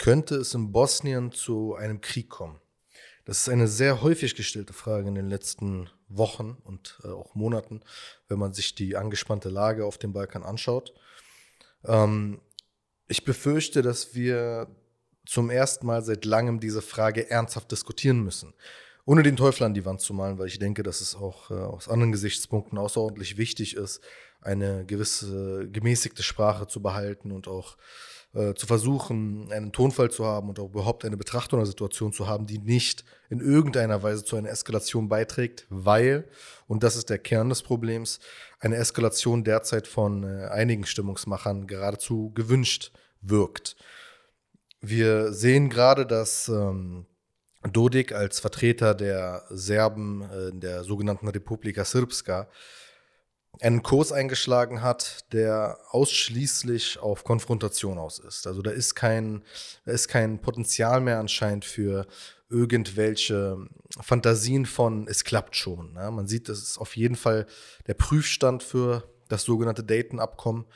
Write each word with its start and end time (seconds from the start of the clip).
könnte 0.00 0.36
es 0.36 0.54
in 0.54 0.72
Bosnien 0.72 1.30
zu 1.30 1.74
einem 1.74 2.00
Krieg 2.00 2.30
kommen? 2.30 2.58
Das 3.26 3.40
ist 3.40 3.50
eine 3.50 3.68
sehr 3.68 4.00
häufig 4.00 4.34
gestellte 4.34 4.72
Frage 4.72 5.08
in 5.08 5.14
den 5.14 5.28
letzten 5.28 5.90
Wochen 6.08 6.56
und 6.64 6.98
äh, 7.04 7.08
auch 7.08 7.34
Monaten, 7.34 7.82
wenn 8.26 8.38
man 8.38 8.54
sich 8.54 8.74
die 8.74 8.96
angespannte 8.96 9.50
Lage 9.50 9.84
auf 9.84 9.98
dem 9.98 10.14
Balkan 10.14 10.42
anschaut. 10.42 10.94
Ähm, 11.84 12.40
ich 13.08 13.26
befürchte, 13.26 13.82
dass 13.82 14.14
wir 14.14 14.74
zum 15.26 15.50
ersten 15.50 15.86
Mal 15.86 16.02
seit 16.02 16.24
langem 16.24 16.60
diese 16.60 16.80
Frage 16.80 17.30
ernsthaft 17.30 17.70
diskutieren 17.70 18.20
müssen. 18.24 18.54
Ohne 19.04 19.22
den 19.22 19.36
Teufel 19.36 19.64
an 19.64 19.74
die 19.74 19.84
Wand 19.84 20.00
zu 20.00 20.14
malen, 20.14 20.38
weil 20.38 20.46
ich 20.46 20.58
denke, 20.58 20.82
dass 20.82 21.02
es 21.02 21.14
auch 21.14 21.50
äh, 21.50 21.54
aus 21.54 21.90
anderen 21.90 22.12
Gesichtspunkten 22.12 22.78
außerordentlich 22.78 23.36
wichtig 23.36 23.76
ist, 23.76 24.00
eine 24.40 24.86
gewisse 24.86 25.68
gemäßigte 25.68 26.22
Sprache 26.22 26.66
zu 26.66 26.80
behalten 26.80 27.32
und 27.32 27.48
auch 27.48 27.76
äh, 28.32 28.54
zu 28.54 28.66
versuchen, 28.66 29.50
einen 29.50 29.72
Tonfall 29.72 30.10
zu 30.10 30.24
haben 30.24 30.48
und 30.48 30.58
überhaupt 30.58 31.04
eine 31.04 31.16
Betrachtung 31.16 31.58
der 31.58 31.66
Situation 31.66 32.12
zu 32.12 32.28
haben, 32.28 32.46
die 32.46 32.58
nicht 32.58 33.04
in 33.28 33.40
irgendeiner 33.40 34.02
Weise 34.02 34.24
zu 34.24 34.36
einer 34.36 34.50
Eskalation 34.50 35.08
beiträgt, 35.08 35.66
weil, 35.68 36.28
und 36.68 36.82
das 36.82 36.96
ist 36.96 37.10
der 37.10 37.18
Kern 37.18 37.48
des 37.48 37.62
Problems, 37.62 38.20
eine 38.60 38.76
Eskalation 38.76 39.42
derzeit 39.42 39.88
von 39.88 40.22
äh, 40.22 40.46
einigen 40.46 40.84
Stimmungsmachern 40.84 41.66
geradezu 41.66 42.30
gewünscht 42.34 42.92
wirkt. 43.20 43.76
Wir 44.80 45.32
sehen 45.32 45.68
gerade, 45.68 46.06
dass 46.06 46.48
ähm, 46.48 47.06
Dodik 47.72 48.12
als 48.12 48.40
Vertreter 48.40 48.94
der 48.94 49.44
Serben 49.50 50.22
äh, 50.22 50.48
in 50.48 50.60
der 50.60 50.84
sogenannten 50.84 51.28
Republika 51.28 51.84
Srpska 51.84 52.48
einen 53.60 53.82
Kurs 53.82 54.12
eingeschlagen 54.12 54.82
hat, 54.82 55.32
der 55.32 55.78
ausschließlich 55.90 56.98
auf 56.98 57.24
Konfrontation 57.24 57.98
aus 57.98 58.18
ist. 58.18 58.46
Also 58.46 58.62
da 58.62 58.70
ist 58.70 58.94
kein, 58.94 59.42
da 59.84 59.92
ist 59.92 60.08
kein 60.08 60.40
Potenzial 60.40 61.00
mehr 61.00 61.18
anscheinend 61.18 61.64
für 61.64 62.06
irgendwelche 62.48 63.56
Fantasien 64.00 64.66
von, 64.66 65.06
es 65.08 65.24
klappt 65.24 65.56
schon. 65.56 65.92
Ne? 65.92 66.10
Man 66.10 66.26
sieht, 66.26 66.48
das 66.48 66.58
ist 66.58 66.78
auf 66.78 66.96
jeden 66.96 67.16
Fall 67.16 67.46
der 67.86 67.94
Prüfstand 67.94 68.62
für 68.62 69.04
das 69.28 69.44
sogenannte 69.44 69.84
Dayton-Abkommen, 69.84 70.66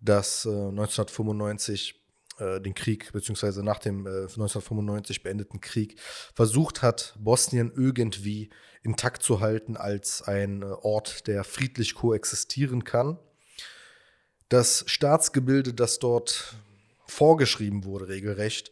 das 0.00 0.44
äh, 0.44 0.48
1995 0.48 2.00
äh, 2.40 2.60
den 2.60 2.74
Krieg, 2.74 3.12
beziehungsweise 3.12 3.62
nach 3.62 3.78
dem 3.78 4.06
äh, 4.06 4.22
1995 4.22 5.22
beendeten 5.22 5.60
Krieg, 5.60 5.98
versucht 6.34 6.82
hat, 6.82 7.14
Bosnien 7.18 7.72
irgendwie 7.74 8.50
intakt 8.82 9.22
zu 9.22 9.40
halten 9.40 9.76
als 9.76 10.22
ein 10.22 10.62
äh, 10.62 10.66
Ort, 10.66 11.26
der 11.26 11.44
friedlich 11.44 11.94
koexistieren 11.94 12.84
kann. 12.84 13.18
Das 14.48 14.84
Staatsgebilde, 14.86 15.74
das 15.74 15.98
dort 15.98 16.56
vorgeschrieben 17.06 17.84
wurde, 17.84 18.08
regelrecht, 18.08 18.70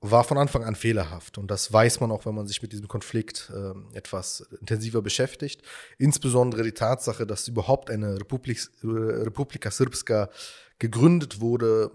war 0.00 0.24
von 0.24 0.38
Anfang 0.38 0.64
an 0.64 0.74
fehlerhaft. 0.74 1.36
Und 1.36 1.50
das 1.50 1.72
weiß 1.72 2.00
man 2.00 2.10
auch, 2.10 2.24
wenn 2.24 2.34
man 2.34 2.46
sich 2.46 2.62
mit 2.62 2.72
diesem 2.72 2.88
Konflikt 2.88 3.52
äh, 3.54 3.96
etwas 3.96 4.40
intensiver 4.60 5.02
beschäftigt. 5.02 5.62
Insbesondere 5.98 6.62
die 6.62 6.72
Tatsache, 6.72 7.26
dass 7.26 7.48
überhaupt 7.48 7.90
eine 7.90 8.18
Republik, 8.18 8.66
äh, 8.82 8.86
Republika 8.86 9.70
Srpska 9.70 10.30
gegründet 10.78 11.40
wurde, 11.40 11.90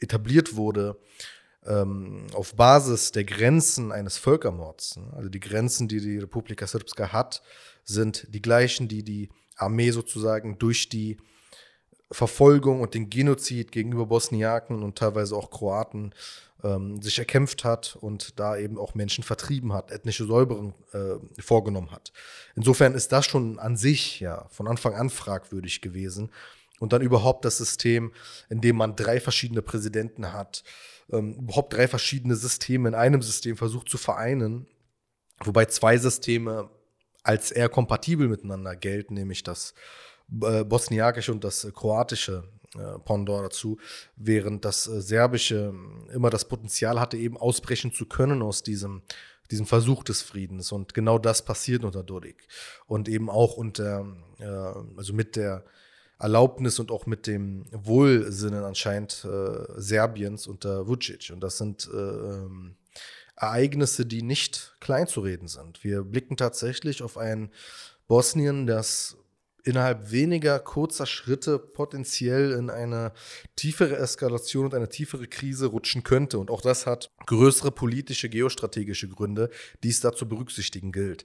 etabliert 0.00 0.56
wurde, 0.56 0.98
ähm, 1.66 2.26
auf 2.32 2.54
Basis 2.54 3.12
der 3.12 3.24
Grenzen 3.24 3.92
eines 3.92 4.16
Völkermords. 4.16 4.96
Ne? 4.96 5.12
Also 5.14 5.28
die 5.28 5.40
Grenzen, 5.40 5.88
die 5.88 6.00
die 6.00 6.18
Republika 6.18 6.66
Srpska 6.66 7.12
hat, 7.12 7.42
sind 7.84 8.26
die 8.30 8.42
gleichen, 8.42 8.88
die 8.88 9.02
die 9.02 9.28
Armee 9.56 9.90
sozusagen 9.90 10.58
durch 10.58 10.88
die 10.88 11.18
Verfolgung 12.10 12.80
und 12.80 12.94
den 12.94 13.08
Genozid 13.10 13.72
gegenüber 13.72 14.06
Bosniaken 14.06 14.82
und 14.82 14.98
teilweise 14.98 15.36
auch 15.36 15.50
Kroaten 15.50 16.12
ähm, 16.64 17.00
sich 17.00 17.18
erkämpft 17.18 17.64
hat 17.64 17.96
und 18.00 18.38
da 18.40 18.56
eben 18.56 18.78
auch 18.78 18.94
Menschen 18.94 19.22
vertrieben 19.22 19.72
hat, 19.72 19.92
ethnische 19.92 20.26
Säuberung 20.26 20.74
äh, 20.92 21.16
vorgenommen 21.40 21.92
hat. 21.92 22.12
Insofern 22.56 22.94
ist 22.94 23.12
das 23.12 23.26
schon 23.26 23.58
an 23.58 23.76
sich 23.76 24.20
ja 24.20 24.46
von 24.50 24.66
Anfang 24.66 24.94
an 24.94 25.10
fragwürdig 25.10 25.80
gewesen. 25.82 26.30
Und 26.80 26.92
dann 26.92 27.02
überhaupt 27.02 27.44
das 27.44 27.58
System, 27.58 28.12
in 28.48 28.60
dem 28.60 28.76
man 28.76 28.96
drei 28.96 29.20
verschiedene 29.20 29.62
Präsidenten 29.62 30.32
hat, 30.32 30.64
ähm, 31.12 31.34
überhaupt 31.34 31.72
drei 31.72 31.86
verschiedene 31.86 32.34
Systeme 32.34 32.88
in 32.88 32.94
einem 32.96 33.22
System 33.22 33.56
versucht 33.56 33.88
zu 33.88 33.98
vereinen, 33.98 34.66
wobei 35.44 35.66
zwei 35.66 35.96
Systeme 35.98 36.70
als 37.22 37.52
eher 37.52 37.68
kompatibel 37.68 38.28
miteinander 38.28 38.74
gelten, 38.74 39.14
nämlich 39.14 39.42
das 39.42 39.74
äh, 40.42 40.64
bosniakische 40.64 41.32
und 41.32 41.44
das 41.44 41.68
kroatische 41.74 42.44
äh, 42.74 42.98
Pendant 43.04 43.44
dazu, 43.44 43.78
während 44.16 44.64
das 44.64 44.86
äh, 44.86 45.02
serbische 45.02 45.74
immer 46.12 46.30
das 46.30 46.48
Potenzial 46.48 46.98
hatte, 46.98 47.18
eben 47.18 47.36
ausbrechen 47.36 47.92
zu 47.92 48.06
können 48.06 48.42
aus 48.42 48.62
diesem 48.62 49.02
diesem 49.50 49.66
Versuch 49.66 50.04
des 50.04 50.22
Friedens. 50.22 50.72
Und 50.72 50.94
genau 50.94 51.18
das 51.18 51.44
passiert 51.44 51.84
unter 51.84 52.02
Dodik. 52.02 52.46
Und 52.86 53.08
eben 53.08 53.28
auch 53.28 53.56
unter, 53.56 54.06
äh, 54.38 54.44
also 54.96 55.12
mit 55.12 55.36
der 55.36 55.64
Erlaubnis 56.20 56.78
und 56.78 56.90
auch 56.90 57.06
mit 57.06 57.26
dem 57.26 57.64
Wohlsinnen 57.72 58.62
anscheinend 58.62 59.24
äh, 59.24 59.80
Serbiens 59.80 60.46
unter 60.46 60.86
Vucic. 60.86 61.30
Und 61.32 61.40
das 61.40 61.58
sind 61.58 61.88
äh, 61.92 62.70
Ereignisse, 63.36 64.04
die 64.04 64.22
nicht 64.22 64.76
kleinzureden 64.80 65.48
sind. 65.48 65.82
Wir 65.82 66.02
blicken 66.02 66.36
tatsächlich 66.36 67.02
auf 67.02 67.16
ein 67.16 67.50
Bosnien, 68.06 68.66
das 68.66 69.16
innerhalb 69.64 70.10
weniger 70.10 70.58
kurzer 70.58 71.06
Schritte 71.06 71.58
potenziell 71.58 72.52
in 72.52 72.70
eine 72.70 73.12
tiefere 73.56 73.96
Eskalation 73.96 74.66
und 74.66 74.74
eine 74.74 74.88
tiefere 74.88 75.26
Krise 75.26 75.66
rutschen 75.66 76.02
könnte. 76.02 76.38
Und 76.38 76.50
auch 76.50 76.60
das 76.60 76.86
hat 76.86 77.10
größere 77.26 77.70
politische, 77.70 78.28
geostrategische 78.28 79.08
Gründe, 79.08 79.50
die 79.82 79.88
es 79.88 80.00
da 80.00 80.12
zu 80.12 80.28
berücksichtigen 80.28 80.92
gilt. 80.92 81.24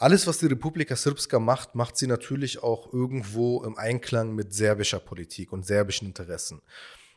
Alles, 0.00 0.28
was 0.28 0.38
die 0.38 0.46
Republika 0.46 0.94
Srpska 0.94 1.40
macht, 1.40 1.74
macht 1.74 1.96
sie 1.96 2.06
natürlich 2.06 2.62
auch 2.62 2.92
irgendwo 2.92 3.64
im 3.64 3.76
Einklang 3.76 4.32
mit 4.32 4.54
serbischer 4.54 5.00
Politik 5.00 5.52
und 5.52 5.66
serbischen 5.66 6.06
Interessen. 6.06 6.62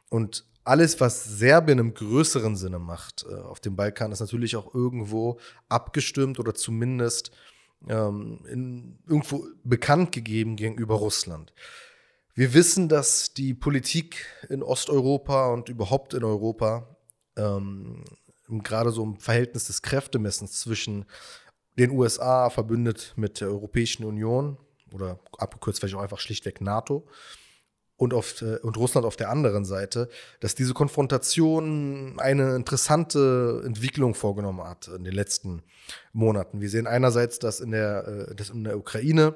Und 0.09 0.45
alles, 0.63 0.99
was 0.99 1.23
Serbien 1.23 1.77
im 1.77 1.93
größeren 1.93 2.55
Sinne 2.55 2.79
macht 2.79 3.23
äh, 3.29 3.35
auf 3.35 3.59
dem 3.59 3.75
Balkan, 3.75 4.11
ist 4.11 4.19
natürlich 4.19 4.55
auch 4.55 4.73
irgendwo 4.73 5.39
abgestimmt 5.69 6.39
oder 6.39 6.55
zumindest 6.55 7.31
ähm, 7.87 8.39
in, 8.49 8.97
irgendwo 9.07 9.45
bekannt 9.63 10.11
gegeben 10.11 10.55
gegenüber 10.55 10.95
Russland. 10.95 11.53
Wir 12.33 12.53
wissen, 12.55 12.89
dass 12.89 13.33
die 13.33 13.53
Politik 13.53 14.25
in 14.49 14.63
Osteuropa 14.63 15.53
und 15.53 15.69
überhaupt 15.69 16.15
in 16.15 16.23
Europa 16.23 16.95
ähm, 17.35 18.03
gerade 18.47 18.91
so 18.91 19.03
im 19.03 19.17
Verhältnis 19.17 19.65
des 19.65 19.81
Kräftemessens 19.81 20.59
zwischen 20.59 21.05
den 21.77 21.91
USA 21.91 22.49
verbündet 22.49 23.13
mit 23.15 23.41
der 23.41 23.47
Europäischen 23.49 24.03
Union 24.05 24.57
oder 24.93 25.19
abgekürzt 25.37 25.79
vielleicht 25.79 25.95
auch 25.95 26.01
einfach 26.01 26.19
schlichtweg 26.19 26.61
NATO 26.61 27.07
und, 28.01 28.15
auf, 28.15 28.41
äh, 28.41 28.57
und 28.57 28.77
Russland 28.77 29.05
auf 29.05 29.15
der 29.15 29.29
anderen 29.29 29.63
Seite, 29.63 30.09
dass 30.39 30.55
diese 30.55 30.73
Konfrontation 30.73 32.19
eine 32.19 32.55
interessante 32.55 33.61
Entwicklung 33.63 34.15
vorgenommen 34.15 34.63
hat 34.63 34.87
in 34.87 35.03
den 35.03 35.13
letzten 35.13 35.61
Monaten. 36.11 36.61
Wir 36.61 36.69
sehen 36.69 36.87
einerseits, 36.87 37.37
dass 37.37 37.59
in 37.59 37.71
der, 37.71 38.07
äh, 38.07 38.35
dass 38.35 38.49
in 38.49 38.63
der 38.63 38.77
Ukraine 38.77 39.35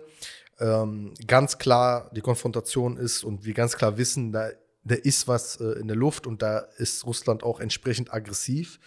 ähm, 0.60 1.14
ganz 1.28 1.60
klar 1.60 2.10
die 2.16 2.22
Konfrontation 2.22 2.98
ist 2.98 3.24
und 3.24 3.46
wir 3.46 3.54
ganz 3.54 3.78
klar 3.78 3.98
wissen, 3.98 4.32
da, 4.32 4.50
da 4.84 4.96
ist 4.96 5.28
was 5.28 5.60
äh, 5.62 5.80
in 5.80 5.88
der 5.88 5.98
Luft 5.98 6.26
und 6.26 6.42
da 6.42 6.60
ist 6.78 7.06
Russland 7.06 7.44
auch 7.44 7.60
entsprechend 7.60 8.14
aggressiv. 8.14 8.80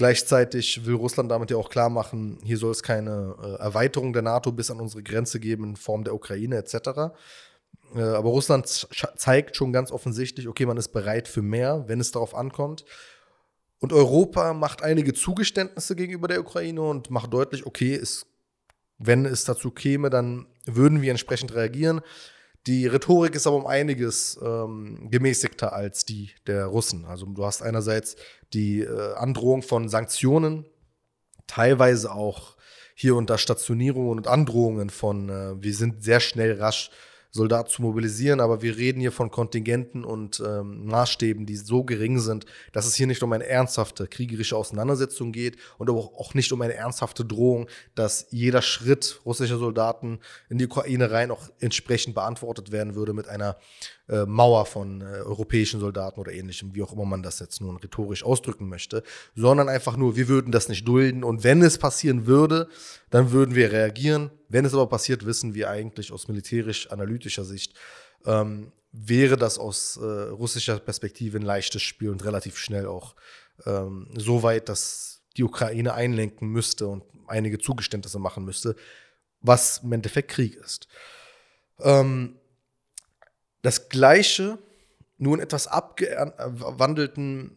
Gleichzeitig 0.00 0.86
will 0.86 0.94
Russland 0.94 1.30
damit 1.30 1.50
ja 1.50 1.58
auch 1.58 1.68
klar 1.68 1.90
machen, 1.90 2.38
hier 2.42 2.56
soll 2.56 2.70
es 2.70 2.82
keine 2.82 3.36
äh, 3.42 3.62
Erweiterung 3.62 4.14
der 4.14 4.22
NATO 4.22 4.50
bis 4.50 4.70
an 4.70 4.80
unsere 4.80 5.02
Grenze 5.02 5.38
geben 5.38 5.62
in 5.64 5.76
Form 5.76 6.04
der 6.04 6.14
Ukraine 6.14 6.56
etc. 6.56 7.12
Äh, 7.94 8.00
aber 8.00 8.30
Russland 8.30 8.66
zeigt 8.66 9.56
schon 9.56 9.74
ganz 9.74 9.92
offensichtlich, 9.92 10.48
okay, 10.48 10.64
man 10.64 10.78
ist 10.78 10.88
bereit 10.88 11.28
für 11.28 11.42
mehr, 11.42 11.84
wenn 11.86 12.00
es 12.00 12.12
darauf 12.12 12.34
ankommt. 12.34 12.86
Und 13.78 13.92
Europa 13.92 14.54
macht 14.54 14.82
einige 14.82 15.12
Zugeständnisse 15.12 15.94
gegenüber 15.94 16.28
der 16.28 16.40
Ukraine 16.40 16.80
und 16.80 17.10
macht 17.10 17.34
deutlich, 17.34 17.66
okay, 17.66 17.94
es, 17.94 18.24
wenn 18.96 19.26
es 19.26 19.44
dazu 19.44 19.70
käme, 19.70 20.08
dann 20.08 20.46
würden 20.64 21.02
wir 21.02 21.10
entsprechend 21.10 21.54
reagieren. 21.54 22.00
Die 22.66 22.86
Rhetorik 22.86 23.34
ist 23.34 23.46
aber 23.46 23.56
um 23.56 23.66
einiges 23.66 24.38
ähm, 24.42 25.08
gemäßigter 25.10 25.72
als 25.72 26.04
die 26.04 26.30
der 26.46 26.66
Russen. 26.66 27.06
Also 27.06 27.26
du 27.26 27.44
hast 27.44 27.62
einerseits 27.62 28.16
die 28.52 28.80
äh, 28.80 29.14
Androhung 29.14 29.62
von 29.62 29.88
Sanktionen, 29.88 30.66
teilweise 31.46 32.12
auch 32.12 32.56
hier 32.94 33.16
unter 33.16 33.38
Stationierungen 33.38 34.18
und 34.18 34.26
Androhungen 34.26 34.90
von, 34.90 35.30
äh, 35.30 35.62
wir 35.62 35.74
sind 35.74 36.04
sehr 36.04 36.20
schnell 36.20 36.60
rasch 36.60 36.90
Soldaten 37.30 37.70
zu 37.70 37.82
mobilisieren, 37.82 38.40
aber 38.40 38.62
wir 38.62 38.76
reden 38.76 39.00
hier 39.00 39.12
von 39.12 39.30
Kontingenten 39.30 40.04
und 40.04 40.42
ähm, 40.44 40.86
Maßstäben, 40.86 41.46
die 41.46 41.56
so 41.56 41.84
gering 41.84 42.18
sind, 42.18 42.44
dass 42.72 42.86
es 42.86 42.94
hier 42.94 43.06
nicht 43.06 43.22
um 43.22 43.32
eine 43.32 43.46
ernsthafte 43.46 44.08
kriegerische 44.08 44.56
Auseinandersetzung 44.56 45.32
geht 45.32 45.56
und 45.78 45.88
auch 45.90 46.34
nicht 46.34 46.52
um 46.52 46.60
eine 46.62 46.74
ernsthafte 46.74 47.24
Drohung, 47.24 47.68
dass 47.94 48.26
jeder 48.30 48.62
Schritt 48.62 49.20
russischer 49.24 49.58
Soldaten 49.58 50.18
in 50.48 50.58
die 50.58 50.66
Ukraine 50.66 51.10
rein 51.10 51.30
auch 51.30 51.50
entsprechend 51.60 52.14
beantwortet 52.14 52.72
werden 52.72 52.94
würde 52.94 53.12
mit 53.12 53.28
einer 53.28 53.56
äh, 54.10 54.26
Mauer 54.26 54.66
von 54.66 55.00
äh, 55.00 55.04
europäischen 55.04 55.78
Soldaten 55.78 56.18
oder 56.18 56.32
ähnlichem, 56.32 56.74
wie 56.74 56.82
auch 56.82 56.92
immer 56.92 57.04
man 57.04 57.22
das 57.22 57.38
jetzt 57.38 57.60
nun 57.60 57.76
rhetorisch 57.76 58.24
ausdrücken 58.24 58.68
möchte, 58.68 59.04
sondern 59.36 59.68
einfach 59.68 59.96
nur, 59.96 60.16
wir 60.16 60.26
würden 60.26 60.50
das 60.50 60.68
nicht 60.68 60.86
dulden 60.86 61.22
und 61.22 61.44
wenn 61.44 61.62
es 61.62 61.78
passieren 61.78 62.26
würde, 62.26 62.68
dann 63.10 63.30
würden 63.30 63.54
wir 63.54 63.70
reagieren. 63.70 64.30
Wenn 64.48 64.64
es 64.64 64.74
aber 64.74 64.88
passiert, 64.88 65.26
wissen 65.26 65.54
wir 65.54 65.70
eigentlich 65.70 66.10
aus 66.10 66.26
militärisch-analytischer 66.26 67.44
Sicht, 67.44 67.74
ähm, 68.26 68.72
wäre 68.90 69.36
das 69.36 69.58
aus 69.58 69.96
äh, 69.96 70.04
russischer 70.04 70.80
Perspektive 70.80 71.38
ein 71.38 71.42
leichtes 71.42 71.82
Spiel 71.82 72.10
und 72.10 72.24
relativ 72.24 72.58
schnell 72.58 72.86
auch 72.86 73.14
ähm, 73.64 74.08
so 74.16 74.42
weit, 74.42 74.68
dass 74.68 75.22
die 75.36 75.44
Ukraine 75.44 75.94
einlenken 75.94 76.48
müsste 76.48 76.88
und 76.88 77.04
einige 77.28 77.58
Zugeständnisse 77.58 78.18
machen 78.18 78.44
müsste, 78.44 78.74
was 79.40 79.82
im 79.84 79.92
Endeffekt 79.92 80.32
Krieg 80.32 80.56
ist. 80.56 80.88
Ähm, 81.78 82.39
das 83.62 83.88
Gleiche, 83.88 84.58
nur 85.18 85.36
in 85.36 85.42
etwas 85.42 85.66
abgewandelten 85.66 87.56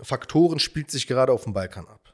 Faktoren, 0.00 0.58
spielt 0.58 0.90
sich 0.90 1.06
gerade 1.06 1.32
auf 1.32 1.44
dem 1.44 1.52
Balkan 1.52 1.86
ab. 1.86 2.04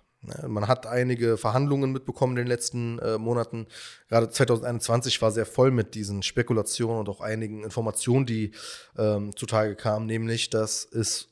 Man 0.46 0.68
hat 0.68 0.86
einige 0.86 1.38
Verhandlungen 1.38 1.92
mitbekommen 1.92 2.34
in 2.34 2.44
den 2.44 2.46
letzten 2.46 2.98
äh, 2.98 3.16
Monaten. 3.16 3.66
Gerade 4.08 4.28
2021 4.28 5.22
war 5.22 5.30
sehr 5.30 5.46
voll 5.46 5.70
mit 5.70 5.94
diesen 5.94 6.22
Spekulationen 6.22 6.98
und 6.98 7.08
auch 7.08 7.22
einigen 7.22 7.64
Informationen, 7.64 8.26
die 8.26 8.52
ähm, 8.98 9.34
zutage 9.34 9.76
kamen, 9.76 10.04
nämlich, 10.04 10.50
dass 10.50 10.84
es 10.84 11.28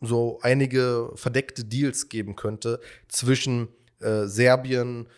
so 0.00 0.40
einige 0.42 1.12
verdeckte 1.14 1.64
Deals 1.64 2.08
geben 2.08 2.34
könnte 2.34 2.80
zwischen 3.06 3.68
äh, 4.00 4.26
Serbien, 4.26 5.08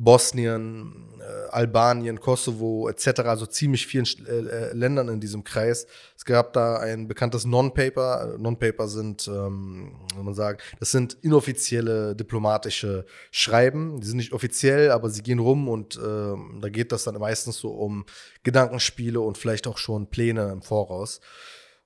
Bosnien, 0.00 1.08
äh, 1.18 1.48
Albanien, 1.50 2.20
Kosovo 2.20 2.88
etc., 2.88 3.20
also 3.22 3.46
ziemlich 3.46 3.86
vielen 3.88 4.06
äh, 4.26 4.30
äh, 4.30 4.72
Ländern 4.72 5.08
in 5.08 5.20
diesem 5.20 5.42
Kreis. 5.42 5.88
Es 6.16 6.24
gab 6.24 6.52
da 6.52 6.76
ein 6.76 7.08
bekanntes 7.08 7.44
Non-Paper. 7.44 8.36
Non-Paper 8.38 8.86
sind, 8.86 9.26
ähm, 9.26 9.96
soll 10.14 10.22
man 10.22 10.34
sagen, 10.34 10.58
das 10.78 10.92
sind 10.92 11.14
inoffizielle 11.22 12.14
diplomatische 12.14 13.06
Schreiben. 13.32 14.00
Die 14.00 14.06
sind 14.06 14.18
nicht 14.18 14.32
offiziell, 14.32 14.92
aber 14.92 15.10
sie 15.10 15.22
gehen 15.22 15.40
rum 15.40 15.68
und 15.68 15.96
äh, 15.96 16.60
da 16.60 16.68
geht 16.68 16.92
das 16.92 17.02
dann 17.02 17.18
meistens 17.18 17.58
so 17.58 17.70
um 17.70 18.06
Gedankenspiele 18.44 19.20
und 19.20 19.36
vielleicht 19.36 19.66
auch 19.66 19.78
schon 19.78 20.10
Pläne 20.10 20.52
im 20.52 20.62
Voraus. 20.62 21.20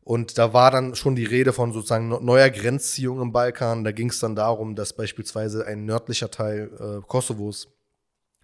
Und 0.04 0.36
da 0.36 0.52
war 0.52 0.70
dann 0.70 0.96
schon 0.96 1.16
die 1.16 1.24
Rede 1.24 1.54
von 1.54 1.72
sozusagen 1.72 2.08
neuer 2.08 2.50
Grenzziehung 2.50 3.22
im 3.22 3.32
Balkan. 3.32 3.84
Da 3.84 3.92
ging 3.92 4.10
es 4.10 4.18
dann 4.18 4.34
darum, 4.36 4.74
dass 4.74 4.92
beispielsweise 4.92 5.66
ein 5.66 5.86
nördlicher 5.86 6.30
Teil 6.30 6.70
äh, 6.78 7.06
Kosovos 7.06 7.68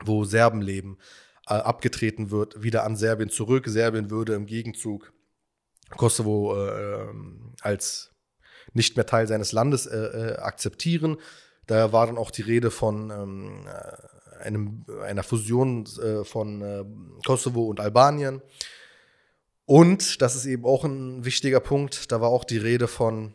wo 0.04 0.24
Serben 0.24 0.62
leben, 0.62 0.98
äh, 1.48 1.54
abgetreten 1.54 2.30
wird, 2.30 2.62
wieder 2.62 2.84
an 2.84 2.96
Serbien 2.96 3.30
zurück. 3.30 3.64
Serbien 3.66 4.10
würde 4.10 4.34
im 4.34 4.46
Gegenzug 4.46 5.12
Kosovo 5.96 6.54
äh, 6.54 7.02
ähm, 7.08 7.54
als 7.62 8.10
nicht 8.74 8.96
mehr 8.96 9.06
Teil 9.06 9.26
seines 9.26 9.52
Landes 9.52 9.86
äh, 9.86 9.96
äh, 9.96 10.36
akzeptieren. 10.36 11.16
Da 11.66 11.92
war 11.92 12.06
dann 12.06 12.18
auch 12.18 12.30
die 12.30 12.42
Rede 12.42 12.70
von 12.70 13.10
ähm, 13.10 13.66
äh, 13.66 14.42
einem, 14.44 14.84
einer 15.02 15.22
Fusion 15.22 15.84
äh, 16.02 16.24
von 16.24 17.18
Kosovo 17.26 17.64
und 17.64 17.80
Albanien. 17.80 18.42
Und, 19.64 20.22
das 20.22 20.34
ist 20.34 20.46
eben 20.46 20.64
auch 20.64 20.84
ein 20.84 21.24
wichtiger 21.24 21.60
Punkt, 21.60 22.10
da 22.10 22.20
war 22.20 22.30
auch 22.30 22.44
die 22.44 22.56
Rede 22.56 22.88
von 22.88 23.34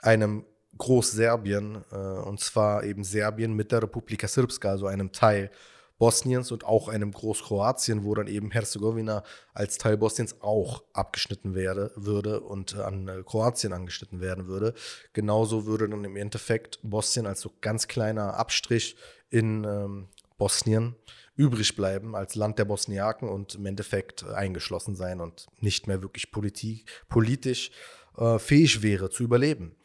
einem 0.00 0.46
Großserbien, 0.78 1.76
und 1.76 2.40
zwar 2.40 2.84
eben 2.84 3.04
Serbien 3.04 3.52
mit 3.52 3.72
der 3.72 3.82
Republika 3.82 4.28
Srpska, 4.28 4.70
also 4.70 4.86
einem 4.86 5.12
Teil 5.12 5.50
Bosniens 5.98 6.52
und 6.52 6.64
auch 6.64 6.88
einem 6.88 7.12
Großkroatien, 7.12 8.04
wo 8.04 8.14
dann 8.14 8.28
eben 8.28 8.50
Herzegowina 8.50 9.24
als 9.52 9.78
Teil 9.78 9.96
Bosniens 9.96 10.40
auch 10.40 10.84
abgeschnitten 10.92 11.54
werde, 11.54 11.92
würde 11.96 12.40
und 12.40 12.76
an 12.76 13.08
äh, 13.08 13.22
Kroatien 13.24 13.72
angeschnitten 13.72 14.20
werden 14.20 14.46
würde. 14.46 14.74
Genauso 15.12 15.66
würde 15.66 15.88
dann 15.88 16.04
im 16.04 16.16
Endeffekt 16.16 16.78
Bosnien 16.82 17.26
als 17.26 17.40
so 17.40 17.52
ganz 17.60 17.88
kleiner 17.88 18.34
Abstrich 18.34 18.96
in 19.30 19.64
ähm, 19.64 20.08
Bosnien 20.38 20.94
übrig 21.36 21.76
bleiben 21.76 22.16
als 22.16 22.34
Land 22.34 22.58
der 22.58 22.64
Bosniaken 22.64 23.28
und 23.28 23.56
im 23.56 23.66
Endeffekt 23.66 24.24
eingeschlossen 24.24 24.96
sein 24.96 25.20
und 25.20 25.46
nicht 25.60 25.86
mehr 25.86 26.02
wirklich 26.02 26.30
Politik, 26.30 26.84
politisch 27.08 27.70
äh, 28.16 28.38
fähig 28.38 28.82
wäre 28.82 29.10
zu 29.10 29.22
überleben. 29.22 29.76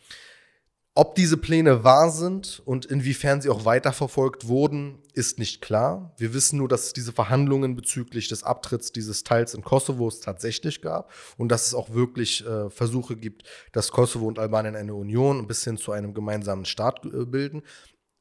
Ob 0.96 1.16
diese 1.16 1.38
Pläne 1.38 1.84
wahr 1.84 2.12
sind 2.12 2.62
und 2.66 2.86
inwiefern 2.86 3.42
sie 3.42 3.50
auch 3.50 3.66
weiterverfolgt 3.66 4.48
wurden, 4.48 5.00
ist 5.14 5.40
nicht 5.40 5.60
klar. 5.60 6.14
Wir 6.18 6.36
wissen 6.36 6.60
nur, 6.60 6.68
dass 6.68 6.86
es 6.86 6.94
diese 6.94 7.12
Verhandlungen 7.12 7.76
bezüglich 7.76 8.28
des 8.28 8.44
Abtritts 8.44 8.92
dieses 8.92 9.24
Teils 9.24 9.56
in 9.56 9.64
Kosovo 9.64 10.12
tatsächlich 10.12 10.84
gab 10.84 11.12
und 11.38 11.50
dass 11.50 11.66
es 11.66 11.74
auch 11.74 11.96
wirklich 11.96 12.46
äh, 12.46 12.70
Versuche 12.70 13.16
gibt, 13.16 13.42
dass 13.72 13.90
Kosovo 13.90 14.28
und 14.28 14.38
Albanien 14.38 14.76
eine 14.76 14.94
Union 14.94 15.48
bis 15.48 15.64
hin 15.64 15.78
zu 15.78 15.92
einem 15.94 16.14
gemeinsamen 16.14 16.66
Staat 16.66 17.04
äh, 17.06 17.26
bilden. 17.26 17.64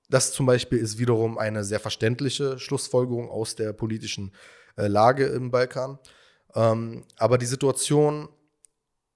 Das 0.08 0.32
zum 0.32 0.46
Beispiel 0.46 0.78
ist 0.78 0.98
wiederum 0.98 1.36
eine 1.36 1.64
sehr 1.64 1.80
verständliche 1.80 2.58
Schlussfolgerung 2.58 3.28
aus 3.28 3.54
der 3.54 3.74
politischen 3.74 4.32
äh, 4.76 4.86
Lage 4.86 5.26
im 5.26 5.50
Balkan. 5.50 5.98
Ähm, 6.54 7.04
aber 7.18 7.36
die 7.36 7.46
Situation 7.46 8.30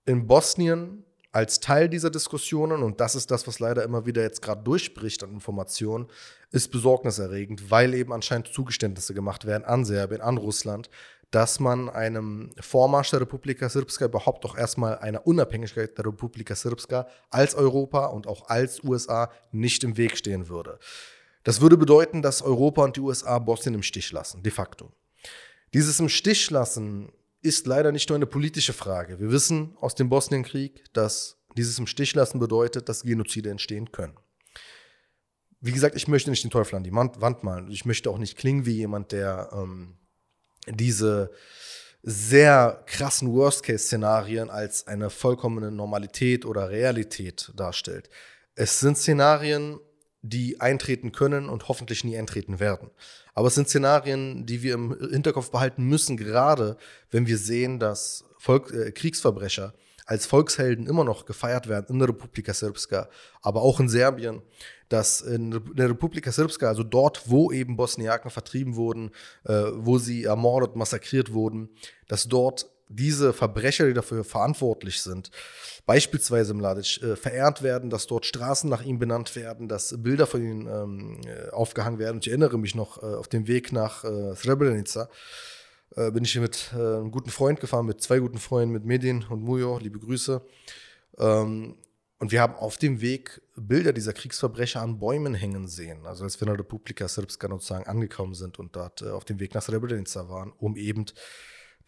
in 0.04 0.26
Bosnien 0.26 1.05
als 1.36 1.60
Teil 1.60 1.90
dieser 1.90 2.08
Diskussionen, 2.08 2.82
und 2.82 2.98
das 2.98 3.14
ist 3.14 3.30
das, 3.30 3.46
was 3.46 3.58
leider 3.58 3.84
immer 3.84 4.06
wieder 4.06 4.22
jetzt 4.22 4.40
gerade 4.40 4.62
durchbricht 4.62 5.22
an 5.22 5.32
Informationen, 5.32 6.06
ist 6.50 6.72
besorgniserregend, 6.72 7.70
weil 7.70 7.92
eben 7.92 8.14
anscheinend 8.14 8.48
Zugeständnisse 8.48 9.12
gemacht 9.12 9.44
werden 9.44 9.62
an 9.64 9.84
Serbien, 9.84 10.22
an 10.22 10.38
Russland, 10.38 10.88
dass 11.30 11.60
man 11.60 11.90
einem 11.90 12.52
Vormarsch 12.58 13.10
der 13.10 13.20
Republika 13.20 13.68
Srpska 13.68 14.06
überhaupt 14.06 14.44
doch 14.44 14.56
erstmal 14.56 14.96
einer 15.00 15.26
Unabhängigkeit 15.26 15.98
der 15.98 16.06
Republika 16.06 16.56
Srpska 16.56 17.06
als 17.28 17.54
Europa 17.54 18.06
und 18.06 18.26
auch 18.26 18.48
als 18.48 18.82
USA 18.82 19.30
nicht 19.52 19.84
im 19.84 19.98
Weg 19.98 20.16
stehen 20.16 20.48
würde. 20.48 20.78
Das 21.44 21.60
würde 21.60 21.76
bedeuten, 21.76 22.22
dass 22.22 22.40
Europa 22.40 22.82
und 22.82 22.96
die 22.96 23.02
USA 23.02 23.38
Bosnien 23.40 23.74
im 23.74 23.82
Stich 23.82 24.10
lassen, 24.10 24.42
de 24.42 24.50
facto. 24.50 24.90
Dieses 25.74 26.00
im 26.00 26.08
Stich 26.08 26.48
lassen 26.50 27.12
ist 27.46 27.66
leider 27.66 27.92
nicht 27.92 28.08
nur 28.08 28.16
eine 28.16 28.26
politische 28.26 28.72
Frage. 28.72 29.20
Wir 29.20 29.30
wissen 29.30 29.76
aus 29.80 29.94
dem 29.94 30.08
Bosnienkrieg, 30.08 30.84
dass 30.92 31.38
dieses 31.56 31.78
im 31.78 31.86
Stich 31.86 32.14
lassen 32.14 32.38
bedeutet, 32.38 32.88
dass 32.88 33.02
Genozide 33.02 33.50
entstehen 33.50 33.92
können. 33.92 34.16
Wie 35.60 35.72
gesagt, 35.72 35.96
ich 35.96 36.08
möchte 36.08 36.30
nicht 36.30 36.44
den 36.44 36.50
Teufel 36.50 36.76
an 36.76 36.84
die 36.84 36.92
Wand 36.92 37.42
malen. 37.42 37.70
Ich 37.70 37.84
möchte 37.84 38.10
auch 38.10 38.18
nicht 38.18 38.36
klingen 38.36 38.66
wie 38.66 38.74
jemand, 38.74 39.12
der 39.12 39.50
ähm, 39.52 39.96
diese 40.68 41.30
sehr 42.02 42.82
krassen 42.86 43.32
Worst-Case-Szenarien 43.32 44.50
als 44.50 44.86
eine 44.86 45.08
vollkommene 45.08 45.70
Normalität 45.70 46.44
oder 46.44 46.70
Realität 46.70 47.52
darstellt. 47.56 48.10
Es 48.54 48.80
sind 48.80 48.98
Szenarien, 48.98 49.80
die 50.28 50.60
eintreten 50.60 51.12
können 51.12 51.48
und 51.48 51.68
hoffentlich 51.68 52.04
nie 52.04 52.16
eintreten 52.16 52.60
werden. 52.60 52.90
Aber 53.34 53.48
es 53.48 53.54
sind 53.54 53.68
Szenarien, 53.68 54.46
die 54.46 54.62
wir 54.62 54.74
im 54.74 54.96
Hinterkopf 55.10 55.50
behalten 55.50 55.84
müssen, 55.84 56.16
gerade 56.16 56.76
wenn 57.10 57.26
wir 57.26 57.38
sehen, 57.38 57.78
dass 57.78 58.24
Volk, 58.38 58.72
äh, 58.72 58.92
Kriegsverbrecher 58.92 59.74
als 60.06 60.24
Volkshelden 60.24 60.86
immer 60.86 61.04
noch 61.04 61.26
gefeiert 61.26 61.68
werden 61.68 61.86
in 61.94 61.98
der 61.98 62.08
Republika 62.08 62.54
Srpska, 62.54 63.08
aber 63.42 63.62
auch 63.62 63.80
in 63.80 63.88
Serbien, 63.88 64.40
dass 64.88 65.20
in 65.20 65.50
der 65.74 65.90
Republika 65.90 66.30
Srpska, 66.30 66.68
also 66.68 66.84
dort, 66.84 67.28
wo 67.28 67.50
eben 67.50 67.76
Bosniaken 67.76 68.30
vertrieben 68.30 68.76
wurden, 68.76 69.10
äh, 69.44 69.64
wo 69.74 69.98
sie 69.98 70.24
ermordet, 70.24 70.76
massakriert 70.76 71.32
wurden, 71.32 71.70
dass 72.06 72.28
dort 72.28 72.70
diese 72.88 73.32
Verbrecher, 73.32 73.86
die 73.86 73.94
dafür 73.94 74.24
verantwortlich 74.24 75.02
sind, 75.02 75.30
beispielsweise 75.86 76.52
im 76.52 76.58
Mladic, 76.58 77.02
äh, 77.02 77.16
verehrt 77.16 77.62
werden, 77.62 77.90
dass 77.90 78.06
dort 78.06 78.26
Straßen 78.26 78.70
nach 78.70 78.82
ihm 78.82 78.98
benannt 78.98 79.34
werden, 79.36 79.68
dass 79.68 79.94
Bilder 80.02 80.26
von 80.26 80.42
ihm 80.42 80.68
ähm, 80.68 81.20
äh, 81.26 81.50
aufgehangen 81.50 81.98
werden. 81.98 82.16
Und 82.16 82.26
ich 82.26 82.30
erinnere 82.30 82.58
mich 82.58 82.74
noch 82.74 83.02
äh, 83.02 83.06
auf 83.06 83.28
dem 83.28 83.46
Weg 83.46 83.72
nach 83.72 84.04
äh, 84.04 84.34
Srebrenica, 84.36 85.08
äh, 85.96 86.10
bin 86.10 86.24
ich 86.24 86.32
hier 86.32 86.42
mit 86.42 86.72
äh, 86.72 86.76
einem 86.76 87.10
guten 87.10 87.30
Freund 87.30 87.60
gefahren, 87.60 87.86
mit 87.86 88.00
zwei 88.00 88.18
guten 88.18 88.38
Freunden, 88.38 88.72
mit 88.72 88.84
Medin 88.84 89.24
und 89.28 89.42
Mujo, 89.42 89.78
liebe 89.78 89.98
Grüße. 89.98 90.42
Ähm, 91.18 91.76
und 92.18 92.32
wir 92.32 92.40
haben 92.40 92.54
auf 92.54 92.78
dem 92.78 93.02
Weg 93.02 93.42
Bilder 93.56 93.92
dieser 93.92 94.14
Kriegsverbrecher 94.14 94.80
an 94.80 94.98
Bäumen 94.98 95.34
hängen 95.34 95.68
sehen. 95.68 96.06
Also 96.06 96.24
als 96.24 96.40
wir 96.40 96.46
in 96.46 96.54
der 96.54 96.60
Republika 96.60 97.06
Srpska 97.06 97.48
sozusagen 97.48 97.86
angekommen 97.86 98.34
sind 98.34 98.58
und 98.58 98.74
dort 98.74 99.02
auf 99.02 99.26
dem 99.26 99.38
Weg 99.38 99.54
nach 99.54 99.62
Srebrenica 99.62 100.28
waren, 100.28 100.52
um 100.58 100.76
eben 100.76 101.04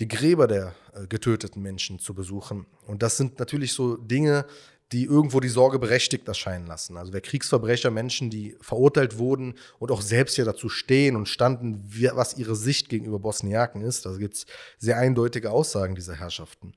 die 0.00 0.08
Gräber 0.08 0.46
der 0.46 0.74
äh, 0.94 1.06
getöteten 1.06 1.62
Menschen 1.62 1.98
zu 1.98 2.14
besuchen. 2.14 2.66
Und 2.86 3.02
das 3.02 3.16
sind 3.16 3.38
natürlich 3.38 3.72
so 3.72 3.96
Dinge, 3.96 4.46
die 4.92 5.04
irgendwo 5.04 5.40
die 5.40 5.48
Sorge 5.48 5.78
berechtigt 5.78 6.28
erscheinen 6.28 6.66
lassen. 6.66 6.96
Also 6.96 7.12
wer 7.12 7.20
Kriegsverbrecher, 7.20 7.90
Menschen, 7.90 8.30
die 8.30 8.56
verurteilt 8.60 9.18
wurden 9.18 9.54
und 9.78 9.90
auch 9.90 10.00
selbst 10.00 10.38
ja 10.38 10.44
dazu 10.44 10.68
stehen 10.70 11.14
und 11.14 11.28
standen, 11.28 11.84
was 12.14 12.38
ihre 12.38 12.56
Sicht 12.56 12.88
gegenüber 12.88 13.18
Bosniaken 13.18 13.82
ist, 13.82 14.06
da 14.06 14.16
gibt 14.16 14.34
es 14.34 14.46
sehr 14.78 14.96
eindeutige 14.96 15.50
Aussagen 15.50 15.94
dieser 15.94 16.14
Herrschaften. 16.14 16.72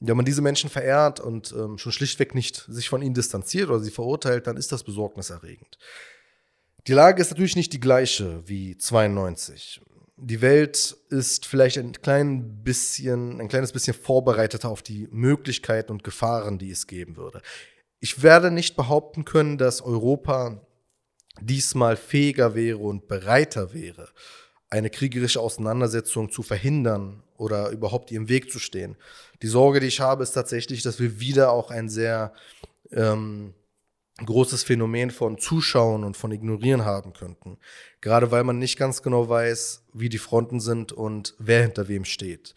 Wenn 0.00 0.16
man 0.16 0.24
diese 0.24 0.42
Menschen 0.42 0.70
verehrt 0.70 1.20
und 1.20 1.52
ähm, 1.52 1.76
schon 1.76 1.92
schlichtweg 1.92 2.34
nicht 2.34 2.64
sich 2.68 2.88
von 2.88 3.02
ihnen 3.02 3.14
distanziert 3.14 3.68
oder 3.68 3.80
sie 3.80 3.90
verurteilt, 3.90 4.46
dann 4.46 4.56
ist 4.56 4.72
das 4.72 4.82
besorgniserregend. 4.82 5.78
Die 6.86 6.92
Lage 6.92 7.20
ist 7.20 7.30
natürlich 7.30 7.56
nicht 7.56 7.72
die 7.72 7.80
gleiche 7.80 8.42
wie 8.46 8.76
92. 8.76 9.82
die 10.16 10.40
Welt 10.40 10.96
ist 11.10 11.46
vielleicht 11.46 11.78
ein 11.78 11.92
klein 11.92 12.62
bisschen, 12.62 13.40
ein 13.40 13.48
kleines 13.48 13.72
bisschen 13.72 13.94
vorbereiteter 13.94 14.68
auf 14.68 14.82
die 14.82 15.08
Möglichkeiten 15.10 15.92
und 15.92 16.04
Gefahren, 16.04 16.58
die 16.58 16.70
es 16.70 16.86
geben 16.86 17.16
würde. 17.16 17.42
Ich 18.00 18.22
werde 18.22 18.50
nicht 18.50 18.76
behaupten 18.76 19.24
können, 19.24 19.58
dass 19.58 19.82
Europa 19.82 20.64
diesmal 21.40 21.96
fähiger 21.96 22.54
wäre 22.54 22.78
und 22.78 23.08
bereiter 23.08 23.74
wäre, 23.74 24.08
eine 24.70 24.90
kriegerische 24.90 25.40
Auseinandersetzung 25.40 26.30
zu 26.30 26.42
verhindern 26.42 27.22
oder 27.36 27.70
überhaupt 27.70 28.10
ihrem 28.12 28.28
Weg 28.28 28.52
zu 28.52 28.58
stehen. 28.58 28.96
Die 29.42 29.48
Sorge, 29.48 29.80
die 29.80 29.88
ich 29.88 30.00
habe, 30.00 30.22
ist 30.22 30.32
tatsächlich, 30.32 30.82
dass 30.82 31.00
wir 31.00 31.18
wieder 31.18 31.50
auch 31.50 31.70
ein 31.70 31.88
sehr 31.88 32.32
ähm, 32.92 33.54
großes 34.18 34.62
Phänomen 34.62 35.10
von 35.10 35.38
Zuschauen 35.38 36.04
und 36.04 36.16
von 36.16 36.30
Ignorieren 36.30 36.84
haben 36.84 37.12
könnten. 37.12 37.58
Gerade 38.00 38.30
weil 38.30 38.44
man 38.44 38.58
nicht 38.58 38.78
ganz 38.78 39.02
genau 39.02 39.28
weiß, 39.28 39.84
wie 39.92 40.08
die 40.08 40.18
Fronten 40.18 40.60
sind 40.60 40.92
und 40.92 41.34
wer 41.38 41.62
hinter 41.62 41.88
wem 41.88 42.04
steht. 42.04 42.54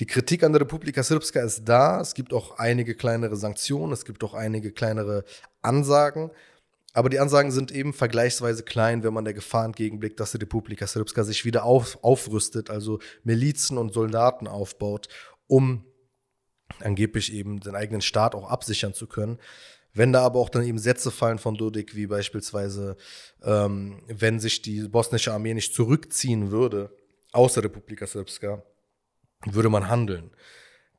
Die 0.00 0.06
Kritik 0.06 0.42
an 0.42 0.52
der 0.52 0.62
Republika 0.62 1.02
Srpska 1.02 1.40
ist 1.42 1.64
da. 1.64 2.00
Es 2.00 2.14
gibt 2.14 2.32
auch 2.32 2.58
einige 2.58 2.94
kleinere 2.94 3.36
Sanktionen, 3.36 3.92
es 3.92 4.04
gibt 4.04 4.22
auch 4.24 4.34
einige 4.34 4.72
kleinere 4.72 5.24
Ansagen. 5.60 6.30
Aber 6.94 7.08
die 7.08 7.18
Ansagen 7.18 7.50
sind 7.50 7.72
eben 7.72 7.92
vergleichsweise 7.92 8.62
klein, 8.62 9.02
wenn 9.02 9.14
man 9.14 9.24
der 9.24 9.34
Gefahr 9.34 9.64
entgegenblickt, 9.64 10.20
dass 10.20 10.32
die 10.32 10.38
Republika 10.38 10.86
Srpska 10.86 11.24
sich 11.24 11.44
wieder 11.44 11.64
auf, 11.64 11.98
aufrüstet, 12.02 12.68
also 12.70 12.98
Milizen 13.24 13.78
und 13.78 13.92
Soldaten 13.94 14.46
aufbaut, 14.46 15.08
um 15.46 15.84
angeblich 16.80 17.32
eben 17.32 17.60
den 17.60 17.74
eigenen 17.74 18.02
Staat 18.02 18.34
auch 18.34 18.48
absichern 18.48 18.94
zu 18.94 19.06
können. 19.06 19.38
Wenn 19.94 20.12
da 20.12 20.22
aber 20.22 20.38
auch 20.40 20.48
dann 20.48 20.64
eben 20.64 20.78
Sätze 20.78 21.10
fallen 21.10 21.38
von 21.38 21.56
Dodik, 21.56 21.94
wie 21.94 22.06
beispielsweise, 22.06 22.96
ähm, 23.42 24.02
wenn 24.08 24.40
sich 24.40 24.62
die 24.62 24.88
bosnische 24.88 25.32
Armee 25.32 25.54
nicht 25.54 25.74
zurückziehen 25.74 26.50
würde, 26.50 26.90
außer 27.32 27.62
Republika 27.62 28.06
Srpska, 28.06 28.62
würde 29.44 29.68
man 29.68 29.88
handeln. 29.88 30.30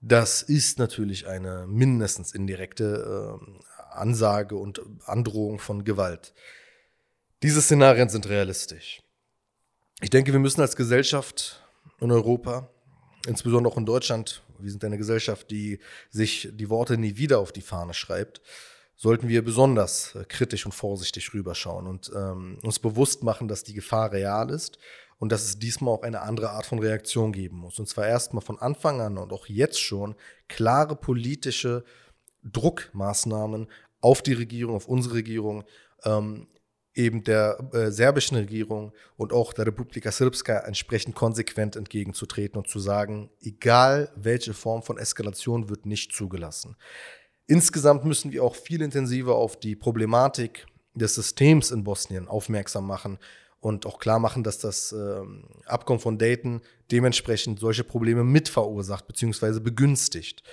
Das 0.01 0.41
ist 0.41 0.79
natürlich 0.79 1.27
eine 1.27 1.65
mindestens 1.65 2.33
indirekte 2.33 3.39
äh, 3.39 3.93
Ansage 3.93 4.55
und 4.55 4.81
Androhung 5.05 5.59
von 5.59 5.85
Gewalt. 5.85 6.33
Diese 7.41 7.61
Szenarien 7.61 8.09
sind 8.09 8.27
realistisch. 8.29 9.01
Ich 10.01 10.09
denke, 10.09 10.33
wir 10.33 10.39
müssen 10.39 10.61
als 10.61 10.75
Gesellschaft 10.75 11.63
in 11.99 12.11
Europa, 12.11 12.69
insbesondere 13.27 13.73
auch 13.73 13.77
in 13.77 13.85
Deutschland, 13.85 14.43
wir 14.59 14.69
sind 14.69 14.83
eine 14.83 14.97
Gesellschaft, 14.97 15.49
die 15.51 15.79
sich 16.09 16.49
die 16.51 16.69
Worte 16.69 16.97
nie 16.97 17.17
wieder 17.17 17.39
auf 17.39 17.51
die 17.51 17.61
Fahne 17.61 17.93
schreibt, 17.93 18.41
sollten 18.95 19.27
wir 19.27 19.43
besonders 19.43 20.15
äh, 20.15 20.25
kritisch 20.25 20.65
und 20.65 20.73
vorsichtig 20.73 21.33
rüberschauen 21.33 21.87
und 21.87 22.11
ähm, 22.15 22.59
uns 22.63 22.79
bewusst 22.79 23.23
machen, 23.23 23.47
dass 23.47 23.63
die 23.63 23.73
Gefahr 23.73 24.11
real 24.11 24.49
ist 24.49 24.77
und 25.19 25.31
dass 25.31 25.43
es 25.43 25.59
diesmal 25.59 25.93
auch 25.93 26.03
eine 26.03 26.21
andere 26.21 26.51
Art 26.51 26.65
von 26.65 26.79
Reaktion 26.79 27.31
geben 27.31 27.57
muss. 27.57 27.79
Und 27.79 27.87
zwar 27.87 28.07
erstmal 28.07 28.43
von 28.43 28.59
Anfang 28.59 29.01
an 29.01 29.17
und 29.17 29.31
auch 29.31 29.47
jetzt 29.47 29.79
schon 29.79 30.15
klare 30.47 30.95
politische 30.95 31.83
Druckmaßnahmen 32.43 33.67
auf 34.01 34.21
die 34.21 34.33
Regierung, 34.33 34.75
auf 34.75 34.87
unsere 34.87 35.15
Regierung, 35.15 35.63
ähm, 36.03 36.47
eben 36.95 37.23
der 37.23 37.57
äh, 37.73 37.91
serbischen 37.91 38.37
Regierung 38.37 38.91
und 39.15 39.33
auch 39.33 39.53
der 39.53 39.65
Republika 39.65 40.11
Srpska 40.11 40.59
entsprechend 40.59 41.15
konsequent 41.15 41.75
entgegenzutreten 41.75 42.57
und 42.57 42.67
zu 42.67 42.79
sagen, 42.79 43.31
egal 43.41 44.11
welche 44.15 44.53
Form 44.53 44.83
von 44.83 44.97
Eskalation 44.97 45.69
wird 45.69 45.85
nicht 45.85 46.13
zugelassen. 46.13 46.75
Insgesamt 47.47 48.05
müssen 48.05 48.31
wir 48.31 48.43
auch 48.43 48.55
viel 48.55 48.81
intensiver 48.81 49.35
auf 49.35 49.59
die 49.59 49.75
Problematik 49.75 50.65
des 50.93 51.15
Systems 51.15 51.71
in 51.71 51.83
Bosnien 51.83 52.27
aufmerksam 52.27 52.87
machen 52.87 53.17
und 53.59 53.85
auch 53.85 53.99
klar 53.99 54.19
machen, 54.19 54.43
dass 54.43 54.59
das 54.59 54.91
äh, 54.91 55.21
Abkommen 55.65 55.99
von 55.99 56.17
Dayton 56.17 56.61
dementsprechend 56.91 57.59
solche 57.59 57.83
Probleme 57.83 58.23
mit 58.23 58.49
verursacht 58.49 59.07
bzw. 59.07 59.59
begünstigt. 59.59 60.43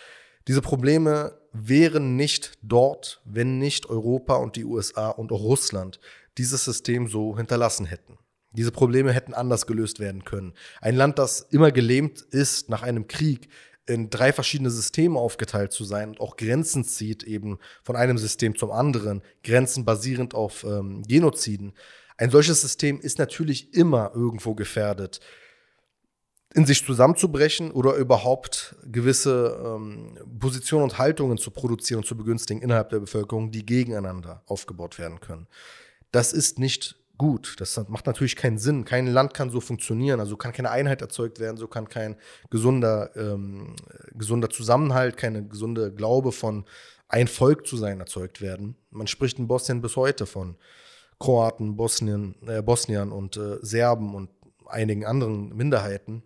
Diese 0.49 0.62
Probleme 0.62 1.38
wären 1.52 2.16
nicht 2.16 2.59
dort, 2.62 3.20
wenn 3.25 3.59
nicht 3.59 3.87
Europa 3.90 4.37
und 4.37 4.56
die 4.56 4.64
USA 4.64 5.11
und 5.11 5.32
auch 5.32 5.42
Russland 5.42 6.00
dieses 6.38 6.64
System 6.64 7.09
so 7.09 7.37
hinterlassen 7.37 7.87
hätten. 7.87 8.18
Diese 8.52 8.73
Probleme 8.73 9.12
hätten 9.12 9.35
anders 9.35 9.66
gelöst 9.66 10.00
werden 10.00 10.25
können. 10.25 10.54
Ein 10.80 10.97
Land, 10.97 11.18
das 11.18 11.40
immer 11.50 11.70
gelähmt 11.70 12.20
ist 12.20 12.68
nach 12.68 12.82
einem 12.82 13.06
Krieg, 13.06 13.49
in 13.90 14.09
drei 14.09 14.32
verschiedene 14.32 14.70
Systeme 14.70 15.18
aufgeteilt 15.18 15.73
zu 15.73 15.85
sein 15.85 16.11
und 16.11 16.20
auch 16.20 16.37
Grenzen 16.37 16.85
zieht, 16.85 17.25
eben 17.25 17.59
von 17.82 17.97
einem 17.97 18.18
System 18.18 18.56
zum 18.56 18.70
anderen, 18.70 19.23
Grenzen 19.42 19.85
basierend 19.85 20.35
auf 20.35 20.64
ähm, 20.64 21.02
Genoziden. 21.02 21.75
Ein 22.16 22.30
solches 22.30 22.61
System 22.61 23.00
ist 23.00 23.18
natürlich 23.18 23.75
immer 23.75 24.12
irgendwo 24.14 24.54
gefährdet, 24.54 25.20
in 26.54 26.66
sich 26.66 26.85
zusammenzubrechen 26.85 27.70
oder 27.70 27.94
überhaupt 27.94 28.76
gewisse 28.85 29.61
ähm, 29.64 30.18
Positionen 30.38 30.85
und 30.85 30.99
Haltungen 30.99 31.38
zu 31.38 31.50
produzieren 31.50 31.99
und 31.99 32.06
zu 32.06 32.16
begünstigen 32.16 32.62
innerhalb 32.62 32.90
der 32.90 33.00
Bevölkerung, 33.00 33.50
die 33.50 33.64
gegeneinander 33.64 34.42
aufgebaut 34.47 34.99
werden 34.99 35.20
können. 35.20 35.47
Das 36.12 36.32
ist 36.32 36.59
nicht 36.59 37.00
gut. 37.20 37.56
Das 37.58 37.78
macht 37.88 38.06
natürlich 38.06 38.34
keinen 38.34 38.56
Sinn. 38.56 38.86
Kein 38.86 39.06
Land 39.06 39.34
kann 39.34 39.50
so 39.50 39.60
funktionieren. 39.60 40.20
Also 40.20 40.38
kann 40.38 40.54
keine 40.54 40.70
Einheit 40.70 41.02
erzeugt 41.02 41.38
werden, 41.38 41.58
so 41.58 41.68
kann 41.68 41.86
kein 41.86 42.16
gesunder, 42.48 43.14
ähm, 43.14 43.76
gesunder 44.14 44.48
Zusammenhalt, 44.48 45.18
keine 45.18 45.46
gesunde 45.46 45.92
Glaube 45.92 46.32
von 46.32 46.64
ein 47.08 47.28
Volk 47.28 47.66
zu 47.66 47.76
sein 47.76 48.00
erzeugt 48.00 48.40
werden. 48.40 48.74
Man 48.90 49.06
spricht 49.06 49.38
in 49.38 49.48
Bosnien 49.48 49.82
bis 49.82 49.96
heute 49.96 50.24
von 50.24 50.56
Kroaten, 51.18 51.76
Bosnien, 51.76 52.36
äh, 52.46 52.62
Bosniern 52.62 53.12
und 53.12 53.36
äh, 53.36 53.58
Serben 53.60 54.14
und 54.14 54.30
einigen 54.64 55.04
anderen 55.04 55.54
Minderheiten. 55.54 56.22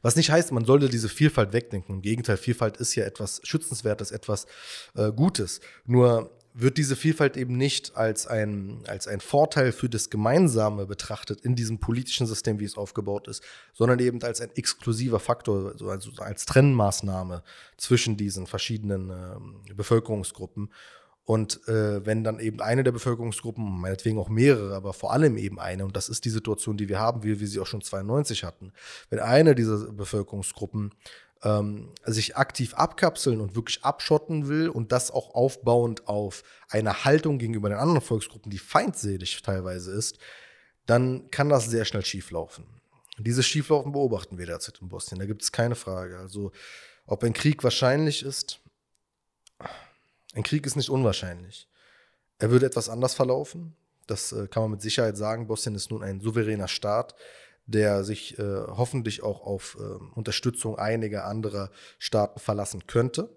Was 0.00 0.16
nicht 0.16 0.30
heißt, 0.30 0.52
man 0.52 0.64
sollte 0.64 0.88
diese 0.88 1.10
Vielfalt 1.10 1.52
wegdenken. 1.52 1.96
Im 1.96 2.00
Gegenteil, 2.00 2.38
Vielfalt 2.38 2.78
ist 2.78 2.94
ja 2.94 3.04
etwas 3.04 3.42
Schützenswertes, 3.44 4.10
etwas 4.10 4.46
äh, 4.94 5.12
Gutes. 5.12 5.60
Nur 5.84 6.30
wird 6.54 6.76
diese 6.76 6.96
Vielfalt 6.96 7.36
eben 7.36 7.56
nicht 7.56 7.96
als 7.96 8.26
ein, 8.26 8.82
als 8.86 9.08
ein 9.08 9.20
Vorteil 9.20 9.72
für 9.72 9.88
das 9.88 10.10
Gemeinsame 10.10 10.86
betrachtet 10.86 11.40
in 11.40 11.54
diesem 11.54 11.78
politischen 11.78 12.26
System, 12.26 12.60
wie 12.60 12.64
es 12.64 12.76
aufgebaut 12.76 13.28
ist, 13.28 13.42
sondern 13.72 13.98
eben 14.00 14.22
als 14.22 14.40
ein 14.40 14.50
exklusiver 14.54 15.20
Faktor, 15.20 15.72
also 15.72 16.12
als 16.18 16.46
Trennmaßnahme 16.46 17.42
zwischen 17.76 18.16
diesen 18.16 18.46
verschiedenen 18.46 19.10
äh, 19.10 19.74
Bevölkerungsgruppen. 19.74 20.70
Und 21.24 21.66
äh, 21.68 22.04
wenn 22.04 22.24
dann 22.24 22.40
eben 22.40 22.60
eine 22.60 22.82
der 22.82 22.92
Bevölkerungsgruppen, 22.92 23.80
meinetwegen 23.80 24.18
auch 24.18 24.28
mehrere, 24.28 24.74
aber 24.74 24.92
vor 24.92 25.12
allem 25.12 25.36
eben 25.36 25.60
eine, 25.60 25.84
und 25.84 25.96
das 25.96 26.08
ist 26.08 26.24
die 26.24 26.30
Situation, 26.30 26.76
die 26.76 26.88
wir 26.88 26.98
haben, 26.98 27.22
wie 27.22 27.38
wir 27.38 27.46
sie 27.46 27.60
auch 27.60 27.66
schon 27.66 27.80
92 27.80 28.42
hatten, 28.42 28.72
wenn 29.08 29.20
eine 29.20 29.54
dieser 29.54 29.92
Bevölkerungsgruppen 29.92 30.90
ähm, 31.44 31.92
sich 32.04 32.36
aktiv 32.36 32.74
abkapseln 32.74 33.40
und 33.40 33.54
wirklich 33.56 33.84
abschotten 33.84 34.48
will 34.48 34.68
und 34.68 34.92
das 34.92 35.10
auch 35.10 35.34
aufbauend 35.34 36.08
auf 36.08 36.44
eine 36.68 37.04
Haltung 37.04 37.38
gegenüber 37.38 37.68
den 37.68 37.78
anderen 37.78 38.00
Volksgruppen, 38.00 38.50
die 38.50 38.58
feindselig 38.58 39.42
teilweise 39.42 39.92
ist, 39.92 40.18
dann 40.86 41.30
kann 41.30 41.48
das 41.48 41.66
sehr 41.66 41.84
schnell 41.84 42.04
schieflaufen. 42.04 42.64
Dieses 43.18 43.46
Schieflaufen 43.46 43.92
beobachten 43.92 44.38
wir 44.38 44.46
derzeit 44.46 44.78
in 44.80 44.88
Bosnien, 44.88 45.18
da 45.18 45.26
gibt 45.26 45.42
es 45.42 45.52
keine 45.52 45.74
Frage. 45.74 46.18
Also, 46.18 46.52
ob 47.06 47.22
ein 47.24 47.32
Krieg 47.32 47.62
wahrscheinlich 47.62 48.22
ist, 48.24 48.60
ein 50.34 50.42
Krieg 50.42 50.64
ist 50.64 50.76
nicht 50.76 50.90
unwahrscheinlich. 50.90 51.68
Er 52.38 52.50
würde 52.50 52.66
etwas 52.66 52.88
anders 52.88 53.14
verlaufen. 53.14 53.76
Das 54.06 54.32
äh, 54.32 54.48
kann 54.48 54.64
man 54.64 54.72
mit 54.72 54.82
Sicherheit 54.82 55.16
sagen. 55.16 55.46
Bosnien 55.46 55.74
ist 55.74 55.90
nun 55.90 56.02
ein 56.02 56.20
souveräner 56.20 56.68
Staat 56.68 57.14
der 57.66 58.04
sich 58.04 58.38
äh, 58.38 58.42
hoffentlich 58.66 59.22
auch 59.22 59.42
auf 59.42 59.76
äh, 59.80 59.82
Unterstützung 60.14 60.78
einiger 60.78 61.24
anderer 61.26 61.70
Staaten 61.98 62.40
verlassen 62.40 62.86
könnte, 62.86 63.36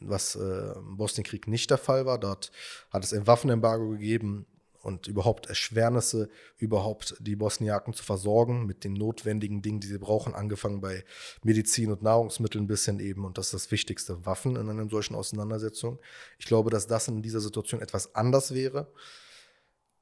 was 0.00 0.36
äh, 0.36 0.72
im 0.74 0.96
Bosnienkrieg 0.96 1.48
nicht 1.48 1.70
der 1.70 1.78
Fall 1.78 2.06
war. 2.06 2.18
Dort 2.18 2.52
hat 2.90 3.04
es 3.04 3.12
ein 3.12 3.26
Waffenembargo 3.26 3.90
gegeben 3.90 4.46
und 4.86 5.08
überhaupt 5.08 5.46
Erschwernisse, 5.46 6.28
überhaupt 6.58 7.16
die 7.18 7.34
Bosniaken 7.34 7.92
zu 7.92 8.04
versorgen 8.04 8.66
mit 8.66 8.84
den 8.84 8.92
notwendigen 8.92 9.60
Dingen, 9.60 9.80
die 9.80 9.88
sie 9.88 9.98
brauchen, 9.98 10.32
angefangen 10.32 10.80
bei 10.80 11.04
Medizin 11.42 11.90
und 11.90 12.02
Nahrungsmitteln 12.02 12.68
bis 12.68 12.84
hin 12.84 13.00
eben, 13.00 13.24
und 13.24 13.36
das 13.36 13.46
ist 13.46 13.54
das 13.54 13.70
Wichtigste, 13.72 14.24
Waffen 14.24 14.54
in 14.54 14.70
einer 14.70 14.88
solchen 14.88 15.16
Auseinandersetzung. 15.16 15.98
Ich 16.38 16.46
glaube, 16.46 16.70
dass 16.70 16.86
das 16.86 17.08
in 17.08 17.20
dieser 17.20 17.40
Situation 17.40 17.80
etwas 17.80 18.14
anders 18.14 18.54
wäre. 18.54 18.92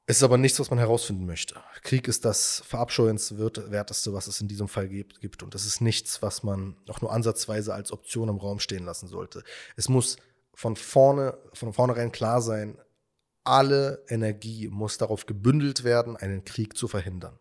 Es 0.07 0.17
ist 0.17 0.23
aber 0.23 0.37
nichts, 0.37 0.59
was 0.59 0.69
man 0.69 0.77
herausfinden 0.77 1.25
möchte. 1.25 1.55
Krieg 1.81 2.07
ist 2.07 2.25
das 2.25 2.61
verabscheuenswerteste, 2.67 4.13
was 4.13 4.27
es 4.27 4.39
in 4.39 4.47
diesem 4.47 4.67
Fall 4.67 4.87
gibt. 4.87 5.41
Und 5.41 5.55
das 5.55 5.65
ist 5.65 5.81
nichts, 5.81 6.21
was 6.21 6.43
man 6.43 6.75
auch 6.89 7.01
nur 7.01 7.11
ansatzweise 7.11 7.73
als 7.73 7.91
Option 7.91 8.29
im 8.29 8.37
Raum 8.37 8.59
stehen 8.59 8.85
lassen 8.85 9.07
sollte. 9.07 9.43
Es 9.75 9.89
muss 9.89 10.17
von 10.53 10.75
vorne, 10.75 11.37
von 11.53 11.73
vornherein 11.73 12.11
klar 12.11 12.41
sein, 12.41 12.77
alle 13.43 14.03
Energie 14.07 14.67
muss 14.67 14.97
darauf 14.97 15.25
gebündelt 15.25 15.83
werden, 15.83 16.17
einen 16.17 16.45
Krieg 16.45 16.77
zu 16.77 16.87
verhindern. 16.87 17.39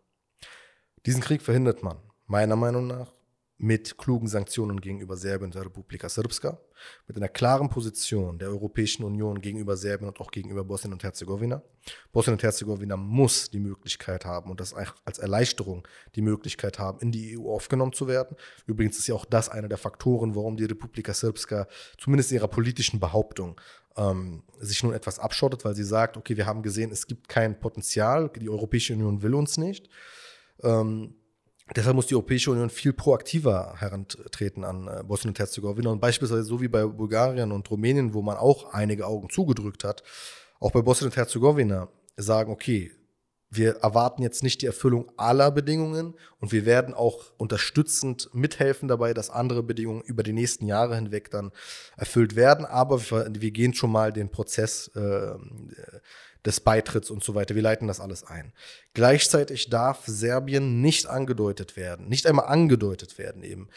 Diesen 1.07 1.23
Krieg 1.23 1.43
verhindert 1.43 1.83
man, 1.83 1.99
meiner 2.27 2.57
Meinung 2.57 2.87
nach, 2.87 3.14
mit 3.59 3.97
klugen 3.99 4.27
Sanktionen 4.27 4.81
gegenüber 4.81 5.17
Serbien 5.17 5.47
und 5.47 5.55
der 5.55 5.65
Republika 5.65 6.09
Srpska, 6.09 6.59
mit 7.07 7.17
einer 7.17 7.29
klaren 7.29 7.69
Position 7.69 8.39
der 8.39 8.49
Europäischen 8.49 9.05
Union 9.05 9.41
gegenüber 9.41 9.77
Serbien 9.77 10.09
und 10.09 10.21
auch 10.21 10.31
gegenüber 10.31 10.65
Bosnien 10.65 10.93
und 10.93 11.03
Herzegowina. 11.03 11.63
Bosnien 12.13 12.35
und 12.35 12.43
Herzegowina 12.43 12.97
muss 12.97 13.51
die 13.51 13.61
Möglichkeit 13.61 14.25
haben 14.25 14.51
und 14.51 14.61
das 14.61 14.75
als 14.75 15.19
Erleichterung 15.19 15.87
die 16.17 16.23
Möglichkeit 16.23 16.79
haben, 16.79 16.99
in 17.01 17.13
die 17.13 17.39
EU 17.39 17.53
aufgenommen 17.55 17.93
zu 17.93 18.09
werden. 18.09 18.37
Übrigens 18.67 18.99
ist 18.99 19.07
ja 19.07 19.15
auch 19.15 19.25
das 19.25 19.49
einer 19.49 19.69
der 19.69 19.79
Faktoren, 19.79 20.35
warum 20.35 20.57
die 20.57 20.65
Republika 20.65 21.15
Srpska 21.15 21.69
zumindest 21.97 22.33
in 22.33 22.39
ihrer 22.39 22.49
politischen 22.49 22.99
Behauptung 22.99 23.61
ähm, 23.97 24.43
sich 24.59 24.83
nun 24.83 24.93
etwas 24.93 25.21
abschottet, 25.21 25.65
weil 25.65 25.77
sie 25.77 25.85
sagt, 25.85 26.17
okay, 26.17 26.37
wir 26.37 26.47
haben 26.47 26.63
gesehen, 26.63 26.91
es 26.91 27.07
gibt 27.07 27.29
kein 27.29 27.61
Potenzial, 27.61 28.31
die 28.31 28.51
Europäische 28.51 28.95
Union 28.95 29.23
will 29.23 29.35
uns 29.35 29.59
nicht. 29.59 29.89
Ähm, 30.63 31.15
Deshalb 31.75 31.97
muss 31.97 32.07
die 32.07 32.15
Europäische 32.15 32.51
Union 32.51 32.69
viel 32.69 32.93
proaktiver 32.93 33.75
herantreten 33.79 34.65
an 34.65 34.87
äh, 34.87 35.03
Bosnien 35.03 35.31
und 35.31 35.39
Herzegowina 35.39 35.91
und 35.91 36.01
beispielsweise 36.01 36.45
so 36.45 36.61
wie 36.61 36.69
bei 36.69 36.85
Bulgarien 36.85 37.53
und 37.53 37.71
Rumänien, 37.71 38.13
wo 38.13 38.21
man 38.21 38.37
auch 38.37 38.73
einige 38.75 39.07
Augen 39.07 39.31
zugedrückt 39.31 39.83
hat, 39.83 40.03
auch 40.61 40.73
bei 40.73 40.83
Bosnien 40.83 41.11
und 41.11 41.17
Herzegowina 41.17 41.89
sagen, 42.17 42.53
okay, 42.53 42.93
wir 43.57 43.77
erwarten 43.77 44.23
jetzt 44.23 44.43
nicht 44.43 44.63
die 44.63 44.67
Erfüllung 44.67 45.11
aller 45.17 45.51
Bedingungen 45.51 46.15
und 46.39 46.53
wir 46.53 46.67
werden 46.67 46.93
auch 46.93 47.33
unterstützend 47.37 48.29
mithelfen 48.33 48.89
dabei, 48.89 49.15
dass 49.15 49.31
andere 49.31 49.63
Bedingungen 49.63 50.03
über 50.03 50.23
die 50.23 50.33
nächsten 50.33 50.67
Jahre 50.67 50.97
hinweg 50.97 51.31
dann 51.31 51.53
erfüllt 51.97 52.37
werden. 52.37 52.65
Aber 52.67 53.01
wir, 53.01 53.51
gehen 53.51 53.75
schon 53.75 53.93
mal 53.93 54.13
den 54.13 54.31
Prozess 54.31 54.89
äh, 54.97 55.35
des 56.45 56.61
Beitritts 56.61 57.11
und 57.11 57.25
so 57.25 57.35
weiter. 57.35 57.55
Wir 57.55 57.63
leiten 57.63 57.89
das 57.89 58.01
alles 58.01 58.25
ein. 58.25 58.53
Gleichzeitig 58.93 59.71
darf 59.71 60.05
Serbien 60.07 60.81
nicht 60.81 61.07
angedeutet 61.07 61.77
werden, 61.77 62.09
nicht 62.09 62.27
einmal 62.27 62.47
angedeutet 62.47 63.19
werden 63.19 63.43
eben, 63.43 63.69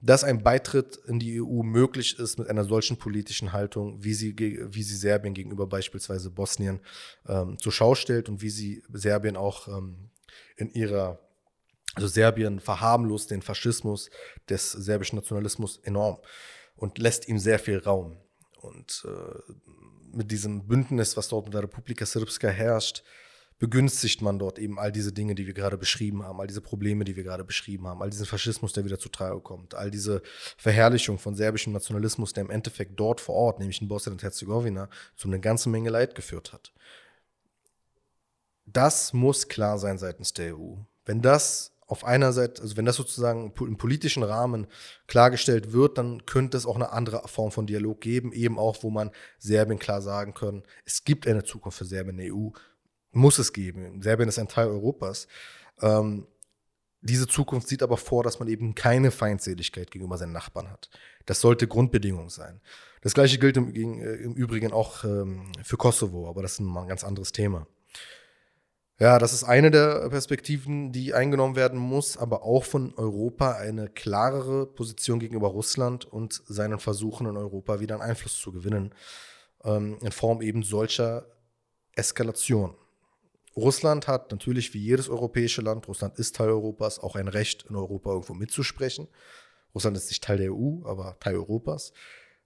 dass 0.00 0.24
ein 0.24 0.42
Beitritt 0.42 0.96
in 1.06 1.18
die 1.18 1.40
EU 1.40 1.62
möglich 1.62 2.18
ist 2.18 2.38
mit 2.38 2.48
einer 2.48 2.64
solchen 2.64 2.98
politischen 2.98 3.52
Haltung, 3.52 4.02
wie 4.04 4.14
sie, 4.14 4.36
wie 4.38 4.82
sie 4.82 4.96
Serbien 4.96 5.34
gegenüber 5.34 5.66
beispielsweise 5.66 6.30
Bosnien 6.30 6.80
ähm, 7.26 7.58
zur 7.58 7.72
Schau 7.72 7.94
stellt 7.94 8.28
und 8.28 8.42
wie 8.42 8.50
sie 8.50 8.82
Serbien 8.92 9.36
auch 9.36 9.68
ähm, 9.68 10.10
in 10.56 10.70
ihrer, 10.70 11.18
also 11.94 12.08
Serbien 12.08 12.60
verharmlost 12.60 13.30
den 13.30 13.42
Faschismus 13.42 14.10
des 14.48 14.72
serbischen 14.72 15.16
Nationalismus 15.16 15.78
enorm 15.78 16.18
und 16.76 16.98
lässt 16.98 17.28
ihm 17.28 17.38
sehr 17.38 17.58
viel 17.58 17.78
Raum. 17.78 18.18
Und 18.60 19.06
äh, 19.06 19.52
mit 20.16 20.30
diesem 20.30 20.66
Bündnis, 20.66 21.16
was 21.16 21.28
dort 21.28 21.46
mit 21.46 21.54
der 21.54 21.62
Republika 21.62 22.06
Srpska 22.06 22.48
herrscht, 22.48 23.02
begünstigt 23.58 24.20
man 24.20 24.38
dort 24.38 24.58
eben 24.58 24.78
all 24.78 24.92
diese 24.92 25.12
Dinge, 25.12 25.34
die 25.34 25.46
wir 25.46 25.54
gerade 25.54 25.78
beschrieben 25.78 26.22
haben, 26.22 26.40
all 26.40 26.46
diese 26.46 26.60
Probleme, 26.60 27.04
die 27.04 27.16
wir 27.16 27.24
gerade 27.24 27.44
beschrieben 27.44 27.86
haben, 27.86 28.02
all 28.02 28.10
diesen 28.10 28.26
Faschismus, 28.26 28.72
der 28.72 28.84
wieder 28.84 28.98
zutage 28.98 29.40
kommt, 29.40 29.74
all 29.74 29.90
diese 29.90 30.22
Verherrlichung 30.58 31.18
von 31.18 31.34
serbischem 31.34 31.72
Nationalismus, 31.72 32.32
der 32.32 32.44
im 32.44 32.50
Endeffekt 32.50 32.98
dort 33.00 33.20
vor 33.20 33.34
Ort, 33.34 33.58
nämlich 33.58 33.80
in 33.80 33.88
Bosnien 33.88 34.12
und 34.12 34.22
Herzegowina, 34.22 34.90
zu 35.16 35.28
einer 35.28 35.38
ganzen 35.38 35.72
Menge 35.72 35.90
Leid 35.90 36.14
geführt 36.14 36.52
hat. 36.52 36.72
Das 38.66 39.12
muss 39.12 39.48
klar 39.48 39.78
sein 39.78 39.96
seitens 39.96 40.34
der 40.34 40.56
EU. 40.56 40.74
Wenn 41.06 41.22
das 41.22 41.75
auf 41.86 42.04
einer 42.04 42.32
Seite, 42.32 42.62
also 42.62 42.76
wenn 42.76 42.84
das 42.84 42.96
sozusagen 42.96 43.52
im 43.60 43.76
politischen 43.76 44.22
Rahmen 44.22 44.66
klargestellt 45.06 45.72
wird, 45.72 45.98
dann 45.98 46.26
könnte 46.26 46.56
es 46.56 46.66
auch 46.66 46.74
eine 46.74 46.90
andere 46.90 47.26
Form 47.28 47.52
von 47.52 47.66
Dialog 47.66 48.00
geben, 48.00 48.32
eben 48.32 48.58
auch, 48.58 48.82
wo 48.82 48.90
man 48.90 49.10
Serbien 49.38 49.78
klar 49.78 50.02
sagen 50.02 50.34
können, 50.34 50.64
es 50.84 51.04
gibt 51.04 51.26
eine 51.26 51.44
Zukunft 51.44 51.78
für 51.78 51.84
Serbien 51.84 52.18
in 52.18 52.26
der 52.26 52.34
EU, 52.34 52.48
muss 53.12 53.38
es 53.38 53.52
geben. 53.52 54.02
Serbien 54.02 54.28
ist 54.28 54.38
ein 54.38 54.48
Teil 54.48 54.66
Europas. 54.66 55.28
Ähm, 55.80 56.26
diese 57.02 57.28
Zukunft 57.28 57.68
sieht 57.68 57.82
aber 57.82 57.96
vor, 57.96 58.24
dass 58.24 58.40
man 58.40 58.48
eben 58.48 58.74
keine 58.74 59.12
Feindseligkeit 59.12 59.90
gegenüber 59.90 60.18
seinen 60.18 60.32
Nachbarn 60.32 60.70
hat. 60.70 60.90
Das 61.24 61.40
sollte 61.40 61.68
Grundbedingung 61.68 62.30
sein. 62.30 62.60
Das 63.00 63.14
gleiche 63.14 63.38
gilt 63.38 63.56
im, 63.56 63.72
im 63.72 64.34
Übrigen 64.34 64.72
auch 64.72 65.04
ähm, 65.04 65.52
für 65.62 65.76
Kosovo, 65.76 66.28
aber 66.28 66.42
das 66.42 66.54
ist 66.54 66.60
ein 66.60 66.88
ganz 66.88 67.04
anderes 67.04 67.30
Thema. 67.30 67.68
Ja, 68.98 69.18
das 69.18 69.34
ist 69.34 69.44
eine 69.44 69.70
der 69.70 70.08
Perspektiven, 70.08 70.90
die 70.90 71.12
eingenommen 71.12 71.54
werden 71.54 71.78
muss, 71.78 72.16
aber 72.16 72.44
auch 72.44 72.64
von 72.64 72.94
Europa 72.96 73.52
eine 73.52 73.90
klarere 73.90 74.64
Position 74.66 75.18
gegenüber 75.18 75.48
Russland 75.48 76.06
und 76.06 76.42
seinen 76.46 76.78
Versuchen 76.78 77.26
in 77.26 77.36
Europa 77.36 77.78
wieder 77.80 77.96
einen 77.96 78.10
Einfluss 78.10 78.40
zu 78.40 78.52
gewinnen, 78.52 78.94
ähm, 79.64 79.98
in 80.00 80.12
Form 80.12 80.40
eben 80.40 80.62
solcher 80.62 81.26
Eskalation. 81.94 82.74
Russland 83.54 84.08
hat 84.08 84.30
natürlich 84.30 84.72
wie 84.72 84.80
jedes 84.80 85.10
europäische 85.10 85.60
Land, 85.60 85.88
Russland 85.88 86.18
ist 86.18 86.36
Teil 86.36 86.48
Europas, 86.48 86.98
auch 86.98 87.16
ein 87.16 87.28
Recht, 87.28 87.66
in 87.68 87.76
Europa 87.76 88.10
irgendwo 88.10 88.32
mitzusprechen. 88.32 89.08
Russland 89.74 89.98
ist 89.98 90.08
nicht 90.08 90.24
Teil 90.24 90.38
der 90.38 90.54
EU, 90.54 90.86
aber 90.86 91.18
Teil 91.20 91.34
Europas. 91.34 91.92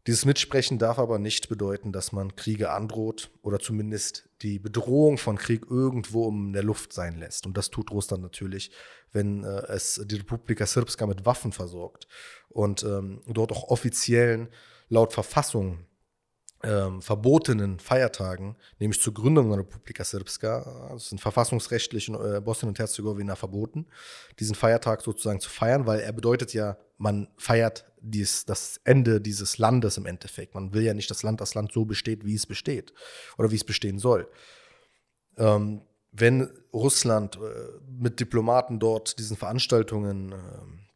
Dieses 0.06 0.24
Mitsprechen 0.24 0.78
darf 0.78 0.98
aber 0.98 1.18
nicht 1.18 1.48
bedeuten, 1.48 1.92
dass 1.92 2.12
man 2.12 2.34
Kriege 2.34 2.70
androht 2.70 3.30
oder 3.42 3.58
zumindest 3.58 4.28
die 4.42 4.58
Bedrohung 4.58 5.18
von 5.18 5.36
Krieg 5.36 5.66
irgendwo 5.68 6.28
in 6.30 6.52
der 6.52 6.62
Luft 6.62 6.92
sein 6.92 7.18
lässt. 7.18 7.46
Und 7.46 7.56
das 7.56 7.70
tut 7.70 7.90
Russland 7.90 8.22
natürlich, 8.22 8.70
wenn 9.12 9.44
äh, 9.44 9.66
es 9.68 10.00
die 10.04 10.16
Republika 10.16 10.66
Srpska 10.66 11.06
mit 11.06 11.26
Waffen 11.26 11.52
versorgt 11.52 12.06
und 12.48 12.82
ähm, 12.82 13.20
dort 13.26 13.52
auch 13.52 13.64
offiziellen, 13.64 14.48
laut 14.88 15.12
Verfassung 15.12 15.86
ähm, 16.62 17.00
verbotenen 17.00 17.78
Feiertagen, 17.78 18.56
nämlich 18.78 19.00
zur 19.00 19.14
Gründung 19.14 19.48
der 19.48 19.60
Republika 19.60 20.04
Srpska, 20.04 20.90
das 20.92 21.08
sind 21.08 21.20
verfassungsrechtlich 21.20 22.08
in 22.08 22.14
äh, 22.14 22.40
Bosnien 22.40 22.68
und 22.68 22.78
Herzegowina 22.78 23.34
verboten, 23.34 23.86
diesen 24.38 24.54
Feiertag 24.54 25.00
sozusagen 25.02 25.40
zu 25.40 25.48
feiern, 25.48 25.86
weil 25.86 26.00
er 26.00 26.12
bedeutet 26.12 26.52
ja, 26.52 26.76
man 26.98 27.28
feiert 27.38 27.86
dies, 28.02 28.44
das 28.44 28.80
Ende 28.84 29.20
dieses 29.20 29.58
Landes 29.58 29.96
im 29.96 30.06
Endeffekt. 30.06 30.54
Man 30.54 30.74
will 30.74 30.82
ja 30.82 30.92
nicht, 30.92 31.10
dass 31.10 31.22
Land 31.22 31.40
das 31.40 31.54
Land 31.54 31.72
so 31.72 31.84
besteht, 31.86 32.26
wie 32.26 32.34
es 32.34 32.46
besteht 32.46 32.92
oder 33.38 33.50
wie 33.50 33.56
es 33.56 33.64
bestehen 33.64 33.98
soll. 33.98 34.28
Ähm, 35.38 35.82
wenn 36.12 36.50
Russland 36.72 37.36
äh, 37.36 37.80
mit 37.88 38.20
Diplomaten 38.20 38.78
dort 38.78 39.18
diesen 39.18 39.36
Veranstaltungen 39.36 40.32
äh, 40.32 40.36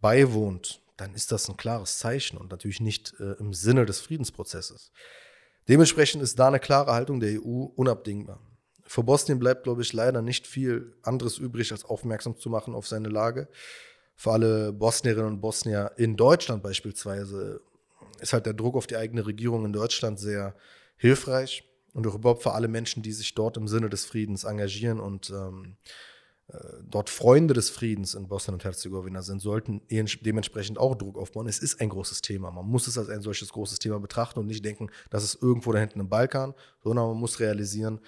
beiwohnt, 0.01 0.83
dann 0.97 1.15
ist 1.15 1.33
das 1.33 1.49
ein 1.49 1.57
klares 1.57 1.99
Zeichen 1.99 2.37
und 2.37 2.51
natürlich 2.51 2.81
nicht 2.81 3.15
äh, 3.19 3.33
im 3.39 3.55
Sinne 3.55 3.87
des 3.87 4.01
Friedensprozesses. 4.01 4.93
Dementsprechend 5.69 6.23
ist 6.23 6.39
da 6.39 6.49
eine 6.49 6.61
klare 6.61 6.93
Haltung 6.93 7.21
der 7.21 7.41
EU 7.41 7.65
unabdingbar. 7.75 8.41
Für 8.87 9.03
Bosnien 9.03 9.39
bleibt, 9.39 9.65
glaube 9.65 9.83
ich, 9.83 9.93
leider 9.93 10.21
nicht 10.21 10.47
viel 10.47 10.95
anderes 11.03 11.39
übrig, 11.39 11.73
als 11.73 11.85
aufmerksam 11.85 12.37
zu 12.39 12.51
machen 12.51 12.75
auf 12.75 12.87
seine 12.87 13.09
Lage. 13.09 13.49
Für 14.15 14.33
alle 14.33 14.73
Bosnierinnen 14.73 15.27
und 15.27 15.41
Bosnier 15.41 15.93
in 15.97 16.17
Deutschland 16.17 16.63
beispielsweise 16.63 17.61
ist 18.21 18.33
halt 18.33 18.47
der 18.47 18.53
Druck 18.53 18.77
auf 18.77 18.87
die 18.87 18.97
eigene 18.97 19.27
Regierung 19.27 19.65
in 19.65 19.73
Deutschland 19.73 20.21
sehr 20.21 20.55
hilfreich 20.97 21.65
und 21.95 22.07
auch 22.07 22.15
überhaupt 22.15 22.43
für 22.43 22.53
alle 22.53 22.69
Menschen, 22.69 23.03
die 23.03 23.13
sich 23.13 23.35
dort 23.35 23.57
im 23.57 23.67
Sinne 23.67 23.89
des 23.89 24.05
Friedens 24.05 24.45
engagieren 24.45 25.01
und 25.01 25.31
ähm, 25.31 25.77
äh, 25.83 26.14
dort 26.83 27.11
Freunde 27.11 27.55
des 27.55 27.71
Friedens 27.71 28.15
in 28.15 28.29
Bosnien 28.29 28.55
und 28.55 28.65
Herzegowina 28.65 29.23
sind, 29.23 29.41
sollten 29.41 29.81
dementsprechend 29.89 30.79
auch 30.79 30.95
Druck 30.95 31.17
aufbauen. 31.19 31.49
Es 31.49 31.59
ist 31.59 31.81
ein 31.81 31.89
großes 31.89 32.21
Thema. 32.21 32.51
Man 32.51 32.67
muss 32.67 32.87
es 32.87 32.99
als 32.99 33.09
ein 33.09 33.23
solches 33.23 33.51
großes 33.51 33.79
Thema 33.79 33.99
betrachten 33.99 34.41
und 34.41 34.47
nicht 34.47 34.65
denken, 34.65 34.91
das 35.11 35.25
ist 35.25 35.43
irgendwo 35.43 35.73
da 35.73 35.79
hinten 35.79 36.01
im 36.01 36.09
Balkan, 36.09 36.55
sondern 36.83 37.09
man 37.09 37.17
muss 37.17 37.41
realisieren, 37.41 38.01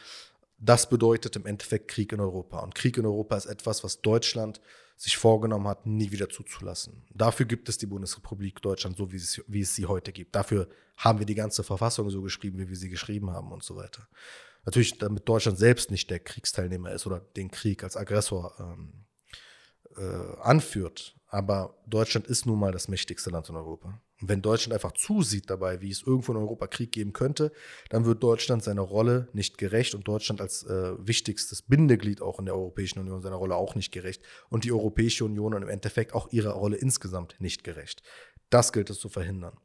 das 0.59 0.89
bedeutet 0.89 1.37
im 1.37 1.47
Endeffekt 1.47 1.89
Krieg 1.89 2.13
in 2.13 2.21
Europa. 2.21 2.61
Und 2.61 2.75
Krieg 2.75 2.97
in 2.99 3.07
Europa 3.07 3.37
ist 3.37 3.47
etwas, 3.47 3.85
was 3.85 4.01
Deutschland 4.01 4.61
sich 4.97 5.17
vorgenommen 5.17 5.69
hat, 5.69 5.87
nie 5.87 6.11
wieder 6.11 6.29
zuzulassen. 6.29 7.05
Dafür 7.13 7.47
gibt 7.47 7.69
es 7.69 7.79
die 7.79 7.87
Bundesrepublik 7.87 8.63
Deutschland 8.63 8.97
so, 8.97 9.13
wie 9.13 9.17
es, 9.17 9.43
wie 9.47 9.61
es 9.61 9.75
sie 9.75 9.87
heute 9.87 10.13
gibt. 10.13 10.35
Dafür 10.35 10.69
haben 10.97 11.19
wir 11.19 11.27
die 11.27 11.35
ganze 11.35 11.63
Verfassung 11.63 12.09
so 12.09 12.23
geschrieben, 12.23 12.59
wie 12.59 12.69
wir 12.69 12.77
sie 12.77 12.89
geschrieben 12.89 13.31
haben 13.31 13.53
und 13.53 13.63
so 13.63 13.77
weiter. 13.77 14.09
Natürlich, 14.65 14.99
damit 14.99 15.29
Deutschland 15.29 15.59
selbst 15.59 15.91
nicht 15.91 16.11
der 16.11 16.19
Kriegsteilnehmer 16.19 16.91
ist 16.93 17.07
oder 17.07 17.21
den 17.21 17.51
Krieg 17.51 17.85
als 17.85 17.97
Aggressor 17.97 18.55
ähm, 18.59 19.05
äh, 19.97 20.41
anführt. 20.41 21.15
Aber 21.29 21.77
Deutschland 21.87 22.27
ist 22.27 22.47
nun 22.47 22.59
mal 22.59 22.73
das 22.73 22.89
mächtigste 22.89 23.31
Land 23.31 23.49
in 23.49 23.57
Europa. 23.57 24.01
Und 24.21 24.31
wenn 24.31 24.41
Deutschland 24.41 24.73
einfach 24.73 24.93
zusieht 24.93 25.51
dabei, 25.51 25.83
wie 25.83 25.91
es 25.91 26.03
irgendwo 26.03 26.33
in 26.33 26.39
Europa 26.39 26.67
Krieg 26.69 26.91
geben 26.91 27.13
könnte, 27.13 27.53
dann 27.91 28.07
wird 28.07 28.23
Deutschland 28.23 28.65
seiner 28.65 28.83
Rolle 28.83 29.29
nicht 29.33 29.59
gerecht 29.59 29.95
und 29.95 30.09
Deutschland 30.09 30.41
als 30.41 30.63
äh, 30.65 30.95
wichtigstes 30.99 31.63
Bindeglied 31.63 32.23
auch 32.23 32.39
in 32.39 32.47
der 32.47 32.55
Europäischen 32.55 32.99
Union 32.99 33.21
seiner 33.21 33.37
Rolle 33.37 33.57
auch 33.57 33.75
nicht 33.75 33.93
gerecht 33.93 34.23
und 34.49 34.65
die 34.65 34.73
Europäische 34.73 35.25
Union 35.27 35.53
und 35.53 35.63
im 35.63 35.69
Endeffekt 35.69 36.15
auch 36.15 36.33
ihrer 36.33 36.53
Rolle 36.53 36.77
insgesamt 36.77 37.37
nicht 37.41 37.63
gerecht. 37.63 38.03
Das 38.49 38.73
gilt 38.73 38.89
es 38.89 38.99
zu 38.99 39.11
verhindern. 39.11 39.59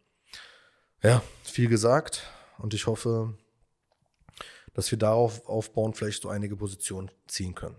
Ja, 1.01 1.23
viel 1.43 1.69
gesagt 1.69 2.29
und 2.57 2.73
ich 2.73 2.87
hoffe, 2.87 3.37
dass 4.73 4.91
wir 4.91 4.97
darauf 4.97 5.47
aufbauen, 5.47 5.93
vielleicht 5.93 6.21
so 6.21 6.29
einige 6.29 6.57
Positionen 6.57 7.09
ziehen 7.27 7.55
können. 7.55 7.77